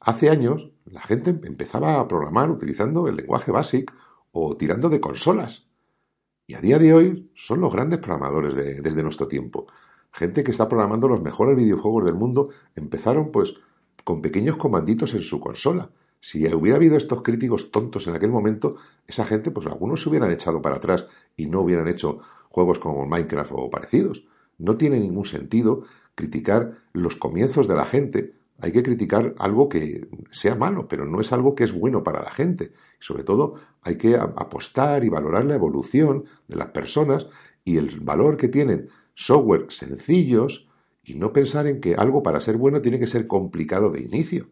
Hace 0.00 0.30
años, 0.30 0.70
la 0.85 1.00
gente 1.00 1.30
empezaba 1.30 1.98
a 1.98 2.06
programar 2.06 2.48
utilizando 2.48 3.08
el 3.08 3.16
lenguaje 3.16 3.50
BASIC 3.50 3.92
o 4.30 4.56
tirando 4.56 4.90
de 4.90 5.00
consolas. 5.00 5.66
Y 6.46 6.54
a 6.54 6.61
día 6.61 6.78
de 6.78 6.94
hoy 6.94 7.32
son 7.35 7.62
los 7.62 7.72
grandes 7.72 7.98
programadores 7.98 8.54
desde 8.54 9.02
nuestro 9.02 9.26
tiempo. 9.26 9.66
Gente 10.12 10.44
que 10.44 10.52
está 10.52 10.68
programando 10.68 11.08
los 11.08 11.20
mejores 11.20 11.56
videojuegos 11.56 12.04
del 12.04 12.14
mundo 12.14 12.48
empezaron 12.76 13.32
pues 13.32 13.54
con 14.04 14.22
pequeños 14.22 14.56
comanditos 14.56 15.14
en 15.14 15.22
su 15.22 15.40
consola. 15.40 15.90
Si 16.24 16.46
hubiera 16.54 16.76
habido 16.76 16.96
estos 16.96 17.22
críticos 17.22 17.72
tontos 17.72 18.06
en 18.06 18.14
aquel 18.14 18.30
momento, 18.30 18.76
esa 19.08 19.24
gente, 19.24 19.50
pues 19.50 19.66
algunos 19.66 20.02
se 20.02 20.08
hubieran 20.08 20.30
echado 20.30 20.62
para 20.62 20.76
atrás 20.76 21.08
y 21.37 21.46
no 21.46 21.62
hubieran 21.62 21.88
hecho 21.88 22.20
juegos 22.48 22.78
como 22.78 23.04
Minecraft 23.06 23.50
o 23.56 23.70
parecidos. 23.70 24.24
No 24.56 24.76
tiene 24.76 25.00
ningún 25.00 25.24
sentido 25.24 25.82
criticar 26.14 26.78
los 26.92 27.16
comienzos 27.16 27.66
de 27.66 27.74
la 27.74 27.87
gente. 27.87 28.35
Hay 28.61 28.70
que 28.70 28.85
criticar 28.85 29.35
algo 29.37 29.68
que 29.68 30.08
sea 30.30 30.54
malo, 30.54 30.87
pero 30.87 31.06
no 31.06 31.20
es 31.20 31.32
algo 31.32 31.56
que 31.56 31.64
es 31.64 31.72
bueno 31.72 32.04
para 32.04 32.22
la 32.22 32.30
gente. 32.30 32.70
sobre 33.00 33.24
todo 33.24 33.56
hay 33.82 33.96
que 33.96 34.14
apostar 34.14 35.02
y 35.02 35.08
valorar 35.08 35.44
la 35.44 35.56
evolución 35.56 36.26
de 36.46 36.54
las 36.54 36.68
personas 36.68 37.26
y 37.64 37.78
el 37.78 37.98
valor 37.98 38.37
que 38.37 38.46
tienen 38.46 38.90
software 39.16 39.66
sencillos 39.70 40.68
y 41.02 41.14
no 41.14 41.32
pensar 41.32 41.66
en 41.66 41.80
que 41.80 41.96
algo 41.96 42.22
para 42.22 42.40
ser 42.40 42.58
bueno 42.58 42.80
tiene 42.80 43.00
que 43.00 43.08
ser 43.08 43.26
complicado 43.26 43.90
de 43.90 44.02
inicio. 44.02 44.46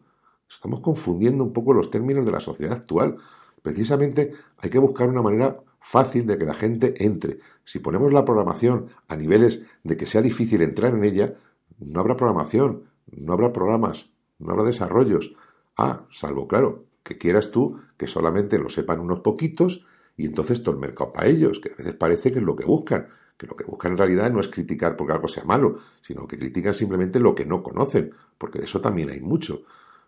Estamos 0.50 0.80
confundiendo 0.80 1.44
un 1.44 1.52
poco 1.52 1.72
los 1.72 1.90
términos 1.92 2.26
de 2.26 2.32
la 2.32 2.40
sociedad 2.40 2.72
actual. 2.72 3.16
Precisamente 3.62 4.32
hay 4.58 4.68
que 4.68 4.80
buscar 4.80 5.08
una 5.08 5.22
manera 5.22 5.60
fácil 5.80 6.26
de 6.26 6.36
que 6.36 6.44
la 6.44 6.54
gente 6.54 6.92
entre. 7.04 7.38
Si 7.64 7.78
ponemos 7.78 8.12
la 8.12 8.24
programación 8.24 8.88
a 9.06 9.14
niveles 9.14 9.62
de 9.84 9.96
que 9.96 10.06
sea 10.06 10.22
difícil 10.22 10.60
entrar 10.62 10.92
en 10.94 11.04
ella, 11.04 11.34
no 11.78 12.00
habrá 12.00 12.16
programación, 12.16 12.82
no 13.12 13.32
habrá 13.32 13.52
programas, 13.52 14.10
no 14.40 14.50
habrá 14.50 14.64
desarrollos. 14.64 15.36
Ah, 15.76 16.04
salvo, 16.10 16.48
claro, 16.48 16.84
que 17.04 17.16
quieras 17.16 17.52
tú 17.52 17.78
que 17.96 18.08
solamente 18.08 18.58
lo 18.58 18.70
sepan 18.70 18.98
unos 18.98 19.20
poquitos 19.20 19.86
y 20.16 20.26
entonces 20.26 20.64
todo 20.64 20.74
el 20.74 20.80
mercado 20.80 21.12
para 21.12 21.28
ellos, 21.28 21.60
que 21.60 21.70
a 21.72 21.76
veces 21.76 21.94
parece 21.94 22.32
que 22.32 22.40
es 22.40 22.44
lo 22.44 22.56
que 22.56 22.64
buscan, 22.64 23.06
que 23.36 23.46
lo 23.46 23.54
que 23.54 23.64
buscan 23.64 23.92
en 23.92 23.98
realidad 23.98 24.30
no 24.32 24.40
es 24.40 24.48
criticar 24.48 24.96
porque 24.96 25.12
algo 25.12 25.28
sea 25.28 25.44
malo, 25.44 25.76
sino 26.00 26.26
que 26.26 26.36
critican 26.36 26.74
simplemente 26.74 27.20
lo 27.20 27.36
que 27.36 27.46
no 27.46 27.62
conocen, 27.62 28.12
porque 28.36 28.58
de 28.58 28.64
eso 28.64 28.80
también 28.80 29.10
hay 29.10 29.20
mucho. 29.20 29.62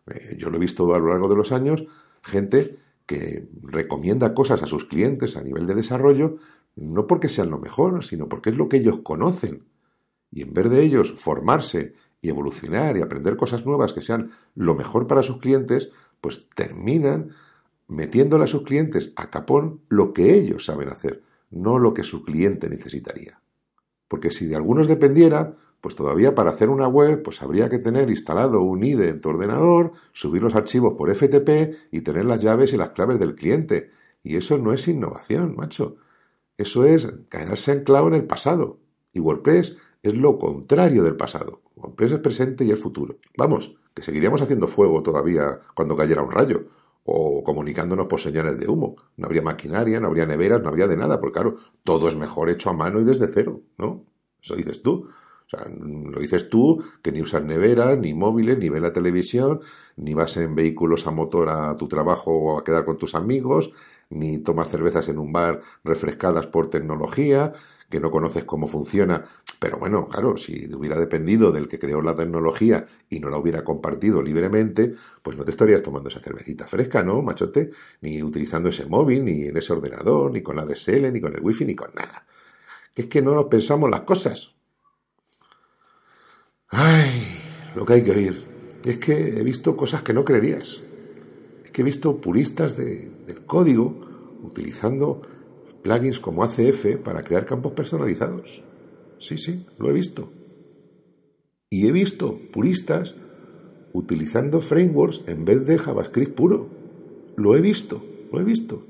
Eh, 0.07 0.37
yo 0.39 0.51
lo 0.51 0.57
he 0.57 0.61
visto 0.61 0.95
a 0.95 0.99
lo 0.99 1.09
largo 1.09 1.29
de 1.29 1.37
los 1.37 1.53
años, 1.53 1.85
gente 2.23 2.79
que 3.07 3.49
recomienda 3.63 4.35
cosas 4.35 4.63
a 4.63 4.67
sus 4.67 4.85
clientes 4.85 5.37
a 5.37 5.43
nivel 5.43 5.67
de 5.67 5.75
desarrollo, 5.75 6.37
no 6.77 7.07
porque 7.07 7.29
sean 7.29 7.51
lo 7.51 7.59
mejor, 7.59 8.05
sino 8.05 8.29
porque 8.29 8.51
es 8.51 8.57
lo 8.57 8.69
que 8.69 8.79
ellos 8.79 9.01
conocen. 9.03 9.65
Y 10.31 10.43
en 10.43 10.55
vez 10.55 10.71
de 10.71 10.83
ellos 10.83 11.13
formarse 11.13 11.95
y 12.23 12.29
evolucionar 12.29 12.97
y 12.97 13.03
aprender 13.03 13.37
cosas 13.37 13.67
nuevas 13.67 13.93
que 13.93 14.01
sean 14.01 14.31
lo 14.55 14.75
mejor 14.75 15.07
para 15.07 15.23
sus 15.23 15.39
clientes, 15.39 15.91
pues 16.21 16.49
terminan 16.55 17.33
metiéndole 17.89 18.45
a 18.45 18.49
sus 18.49 18.63
clientes 18.63 19.13
a 19.17 19.31
capón 19.31 19.81
lo 19.89 20.13
que 20.13 20.35
ellos 20.35 20.65
saben 20.65 20.89
hacer, 20.89 21.23
no 21.51 21.79
lo 21.79 21.93
que 21.93 22.05
su 22.05 22.23
cliente 22.25 22.71
necesitaría. 22.71 23.41
Porque 24.09 24.31
si 24.31 24.47
de 24.47 24.57
algunos 24.57 24.89
dependiera, 24.89 25.57
pues 25.83 25.97
todavía 25.97 26.35
para 26.35 26.51
hacer 26.51 26.71
una 26.71 26.87
web, 26.87 27.23
pues 27.25 27.43
habría 27.43 27.69
que 27.69 27.81
tener 27.81 28.09
instalado 28.09 28.63
un 28.63 28.85
IDE 28.85 29.09
en 29.09 29.21
tu 29.21 29.31
ordenador, 29.31 29.93
subir 30.13 30.41
los 30.41 30.55
archivos 30.55 30.95
por 30.97 31.13
FTP 31.13 31.91
y 31.91 32.03
tener 32.03 32.25
las 32.25 32.41
llaves 32.41 32.73
y 32.73 32.77
las 32.77 32.91
claves 32.91 33.19
del 33.19 33.35
cliente. 33.35 33.91
Y 34.23 34.37
eso 34.37 34.59
no 34.59 34.73
es 34.73 34.87
innovación, 34.87 35.57
macho. 35.57 35.97
Eso 36.57 36.85
es 36.85 37.09
quedarse 37.29 37.73
anclado 37.73 38.07
en 38.07 38.15
el 38.15 38.25
pasado. 38.25 38.79
Y 39.13 39.19
WordPress 39.19 39.77
es 40.05 40.15
lo 40.15 40.39
contrario 40.39 41.03
del 41.03 41.17
pasado. 41.17 41.63
WordPress 41.75 42.13
es 42.13 42.19
presente 42.21 42.65
y 42.65 42.71
es 42.71 42.79
futuro. 42.79 43.17
Vamos, 43.37 43.75
que 43.93 44.03
seguiríamos 44.03 44.41
haciendo 44.41 44.69
fuego 44.69 45.03
todavía 45.03 45.59
cuando 45.75 45.97
cayera 45.97 46.23
un 46.23 46.31
rayo 46.31 46.67
o 47.03 47.43
comunicándonos 47.43 48.07
por 48.07 48.21
señales 48.21 48.57
de 48.61 48.69
humo. 48.69 48.95
No 49.17 49.27
habría 49.27 49.43
maquinaria, 49.43 49.99
no 49.99 50.07
habría 50.07 50.27
neveras, 50.27 50.63
no 50.63 50.69
habría 50.69 50.87
de 50.87 50.97
nada, 50.97 51.19
porque 51.21 51.33
claro, 51.33 51.57
todo 51.83 52.09
es 52.09 52.15
mejor 52.15 52.51
hecho 52.51 52.71
a 52.71 52.73
mano 52.73 53.01
y 53.01 53.05
desde 53.05 53.27
cero, 53.27 53.63
¿no? 53.79 54.05
Eso 54.41 54.55
dices 54.55 54.81
tú. 54.81 55.09
Sea, 55.53 55.69
lo 55.69 56.19
dices 56.19 56.49
tú, 56.49 56.83
que 57.03 57.13
ni 57.13 57.21
usas 57.21 57.45
neveras, 57.45 57.99
ni 57.99 58.15
móviles, 58.15 58.59
ni 58.59 58.71
ves 58.71 58.81
la 58.81 58.95
televisión, 58.95 59.61
ni 59.97 60.15
vas 60.15 60.39
en 60.39 60.55
vehículos 60.55 61.07
a 61.07 61.11
motor 61.11 61.51
a 61.51 61.77
tu 61.77 61.89
trabajo 61.89 62.33
o 62.33 62.59
a 62.59 62.65
quedar 62.65 62.87
con 62.87 62.97
tus 62.97 63.15
amigos, 63.15 63.71
ni 64.09 64.39
tomas 64.39 64.71
cervezas 64.71 65.11
en 65.11 65.19
un 65.19 65.31
bar 65.31 65.61
refrescadas 65.85 66.47
por 66.47 66.71
tecnología, 66.71 67.53
que 67.91 68.01
no 68.01 68.11
conoces 68.11 68.45
cómo 68.45 68.67
funciona. 68.67 69.27
Pero 69.61 69.77
bueno, 69.77 70.09
claro, 70.09 70.39
si 70.39 70.73
hubiera 70.75 70.99
dependido 70.99 71.53
del 71.53 71.69
que 71.69 71.79
creó 71.79 72.01
la 72.01 72.17
tecnología 72.17 72.87
y 73.11 73.21
no 73.21 73.29
la 73.29 73.37
hubiera 73.37 73.63
compartido 73.63 74.23
libremente, 74.23 74.95
pues 75.23 75.37
no 75.37 75.45
te 75.45 75.51
estarías 75.51 75.83
tomando 75.83 76.09
esa 76.09 76.21
cervecita 76.21 76.67
fresca, 76.67 77.03
¿no, 77.03 77.21
machote? 77.21 77.69
Ni 78.01 78.23
utilizando 78.23 78.71
ese 78.71 78.87
móvil, 78.87 79.27
ni 79.27 79.49
en 79.49 79.59
ese 79.59 79.75
ordenador, 79.75 80.33
ni 80.33 80.41
con 80.41 80.57
la 80.57 80.65
DSL, 80.65 81.13
ni 81.13 81.21
con 81.21 81.35
el 81.35 81.43
wifi, 81.43 81.67
ni 81.67 81.75
con 81.75 81.91
nada. 81.95 82.25
Que 82.95 83.03
es 83.03 83.09
que 83.09 83.21
no 83.21 83.35
nos 83.35 83.47
pensamos 83.47 83.91
las 83.91 84.03
cosas. 84.03 84.55
Ay, 86.75 87.39
lo 87.77 87.85
que 87.85 87.93
hay 87.93 88.03
que 88.03 88.13
oír. 88.13 88.43
Es 88.83 88.97
que 88.97 89.13
he 89.13 89.45
visto 89.45 89.77
cosas 89.77 90.03
que 90.03 90.15
no 90.15 90.25
creerías. 90.25 90.83
Es 91.65 91.71
que 91.71 91.83
he 91.83 91.85
visto 91.85 92.17
puristas 92.17 92.77
del 92.79 93.45
código 93.47 93.95
utilizando 94.43 95.21
plugins 95.83 96.19
como 96.19 96.43
ACF 96.43 96.97
para 97.05 97.23
crear 97.23 97.45
campos 97.45 97.73
personalizados. 97.73 98.65
Sí, 99.19 99.37
sí, 99.37 99.67
lo 99.79 99.91
he 99.91 99.93
visto. 99.93 100.33
Y 101.69 101.87
he 101.87 101.93
visto 101.93 102.41
puristas 102.51 103.15
utilizando 103.93 104.63
frameworks 104.63 105.23
en 105.27 105.45
vez 105.45 105.67
de 105.67 105.79
JavaScript 105.79 106.35
puro. 106.35 106.69
Lo 107.37 107.55
he 107.55 107.61
visto, 107.61 108.03
lo 108.33 108.41
he 108.41 108.45
visto. 108.45 108.83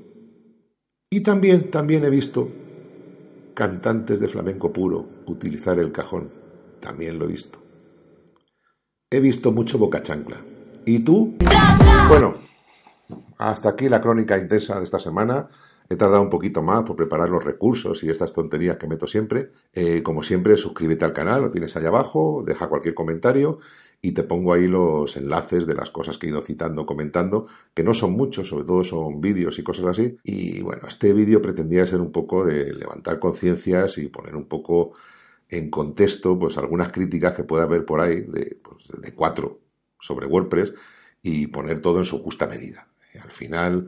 Y 1.09 1.19
también, 1.19 1.69
también 1.69 2.05
he 2.05 2.09
visto 2.09 2.49
cantantes 3.53 4.21
de 4.21 4.29
flamenco 4.29 4.71
puro 4.71 5.05
utilizar 5.27 5.79
el 5.79 5.91
cajón. 5.91 6.29
También 6.79 7.19
lo 7.19 7.25
he 7.25 7.27
visto. 7.27 7.62
He 9.13 9.19
visto 9.19 9.51
mucho 9.51 9.77
boca 9.77 10.01
chancla. 10.01 10.37
¿Y 10.85 10.97
tú? 11.03 11.35
Bueno, 12.09 12.33
hasta 13.37 13.69
aquí 13.69 13.87
la 13.87 14.01
crónica 14.01 14.39
intensa 14.39 14.79
de 14.79 14.83
esta 14.83 14.97
semana. 14.97 15.49
He 15.87 15.95
tardado 15.95 16.23
un 16.23 16.31
poquito 16.31 16.63
más 16.63 16.81
por 16.81 16.95
preparar 16.95 17.29
los 17.29 17.43
recursos 17.43 18.03
y 18.03 18.09
estas 18.09 18.33
tonterías 18.33 18.77
que 18.77 18.87
meto 18.87 19.05
siempre. 19.05 19.51
Eh, 19.71 20.01
como 20.01 20.23
siempre, 20.23 20.57
suscríbete 20.57 21.05
al 21.05 21.13
canal, 21.13 21.43
lo 21.43 21.51
tienes 21.51 21.77
ahí 21.77 21.85
abajo, 21.85 22.41
deja 22.43 22.69
cualquier 22.69 22.95
comentario 22.95 23.59
y 24.01 24.13
te 24.13 24.23
pongo 24.23 24.51
ahí 24.51 24.67
los 24.67 25.15
enlaces 25.15 25.67
de 25.67 25.75
las 25.75 25.91
cosas 25.91 26.17
que 26.17 26.25
he 26.25 26.31
ido 26.31 26.41
citando, 26.41 26.87
comentando, 26.87 27.47
que 27.75 27.83
no 27.83 27.93
son 27.93 28.13
muchos, 28.13 28.47
sobre 28.47 28.65
todo 28.65 28.83
son 28.83 29.21
vídeos 29.21 29.59
y 29.59 29.63
cosas 29.63 29.85
así. 29.85 30.17
Y 30.23 30.63
bueno, 30.63 30.87
este 30.87 31.13
vídeo 31.13 31.39
pretendía 31.39 31.85
ser 31.85 32.01
un 32.01 32.11
poco 32.11 32.45
de 32.45 32.73
levantar 32.73 33.19
conciencias 33.19 33.99
y 33.99 34.07
poner 34.07 34.35
un 34.35 34.45
poco 34.45 34.93
en 35.57 35.69
contexto 35.69 36.37
pues 36.39 36.57
algunas 36.57 36.91
críticas 36.91 37.33
que 37.33 37.43
pueda 37.43 37.63
haber 37.63 37.85
por 37.85 38.01
ahí 38.01 38.21
de, 38.21 38.59
pues, 38.63 38.87
de 38.99 39.13
cuatro 39.13 39.61
sobre 39.99 40.25
WordPress 40.25 40.73
y 41.21 41.47
poner 41.47 41.81
todo 41.81 41.99
en 41.99 42.05
su 42.05 42.17
justa 42.19 42.47
medida. 42.47 42.87
Al 43.21 43.31
final 43.31 43.87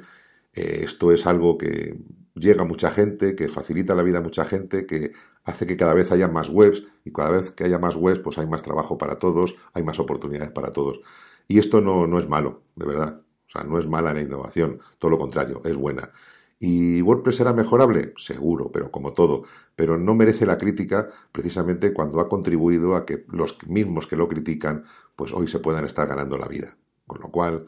eh, 0.53 0.81
esto 0.83 1.11
es 1.11 1.25
algo 1.25 1.57
que 1.57 1.97
llega 2.35 2.61
a 2.61 2.65
mucha 2.65 2.91
gente, 2.91 3.35
que 3.35 3.47
facilita 3.47 3.95
la 3.95 4.03
vida 4.03 4.19
a 4.19 4.21
mucha 4.21 4.45
gente, 4.45 4.85
que 4.85 5.13
hace 5.43 5.65
que 5.65 5.75
cada 5.75 5.95
vez 5.95 6.11
haya 6.11 6.27
más 6.27 6.49
webs 6.49 6.83
y 7.03 7.11
cada 7.11 7.31
vez 7.31 7.51
que 7.51 7.63
haya 7.63 7.79
más 7.79 7.95
webs 7.95 8.19
pues 8.19 8.37
hay 8.37 8.45
más 8.45 8.61
trabajo 8.61 8.97
para 8.97 9.17
todos, 9.17 9.55
hay 9.73 9.83
más 9.83 9.99
oportunidades 9.99 10.51
para 10.51 10.71
todos. 10.71 11.01
Y 11.47 11.57
esto 11.57 11.81
no, 11.81 12.05
no 12.05 12.19
es 12.19 12.29
malo, 12.29 12.61
de 12.75 12.85
verdad. 12.85 13.21
O 13.47 13.49
sea, 13.49 13.63
no 13.63 13.79
es 13.79 13.87
mala 13.87 14.13
la 14.13 14.21
innovación, 14.21 14.79
todo 14.99 15.11
lo 15.11 15.17
contrario, 15.17 15.61
es 15.63 15.75
buena. 15.75 16.11
¿Y 16.59 17.01
WordPress 17.01 17.37
será 17.37 17.53
mejorable? 17.53 18.13
Seguro, 18.17 18.71
pero 18.71 18.91
como 18.91 19.13
todo. 19.13 19.43
Pero 19.75 19.97
no 19.97 20.15
merece 20.15 20.45
la 20.45 20.57
crítica 20.57 21.09
precisamente 21.31 21.93
cuando 21.93 22.19
ha 22.19 22.29
contribuido 22.29 22.95
a 22.95 23.05
que 23.05 23.25
los 23.29 23.57
mismos 23.67 24.07
que 24.07 24.15
lo 24.15 24.27
critican, 24.27 24.83
pues 25.15 25.33
hoy 25.33 25.47
se 25.47 25.59
puedan 25.59 25.85
estar 25.85 26.07
ganando 26.07 26.37
la 26.37 26.47
vida. 26.47 26.77
Con 27.05 27.19
lo 27.21 27.29
cual, 27.29 27.65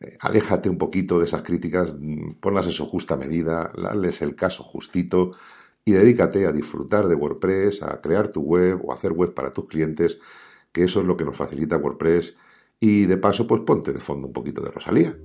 eh, 0.00 0.16
aléjate 0.20 0.70
un 0.70 0.78
poquito 0.78 1.18
de 1.18 1.26
esas 1.26 1.42
críticas, 1.42 1.96
mm, 1.98 2.34
ponlas 2.40 2.66
en 2.66 2.72
su 2.72 2.86
justa 2.86 3.16
medida, 3.16 3.72
dales 3.76 4.22
el 4.22 4.34
caso 4.34 4.62
justito 4.62 5.32
y 5.84 5.92
dedícate 5.92 6.46
a 6.46 6.52
disfrutar 6.52 7.08
de 7.08 7.14
WordPress, 7.14 7.82
a 7.82 8.00
crear 8.00 8.28
tu 8.28 8.42
web 8.42 8.80
o 8.84 8.92
hacer 8.92 9.12
web 9.12 9.34
para 9.34 9.52
tus 9.52 9.66
clientes, 9.66 10.18
que 10.72 10.84
eso 10.84 11.00
es 11.00 11.06
lo 11.06 11.16
que 11.16 11.24
nos 11.24 11.36
facilita 11.36 11.76
WordPress 11.76 12.34
y 12.80 13.06
de 13.06 13.16
paso 13.18 13.46
pues 13.46 13.62
ponte 13.62 13.92
de 13.92 14.00
fondo 14.00 14.26
un 14.28 14.32
poquito 14.32 14.62
de 14.62 14.70
Rosalía. 14.70 15.16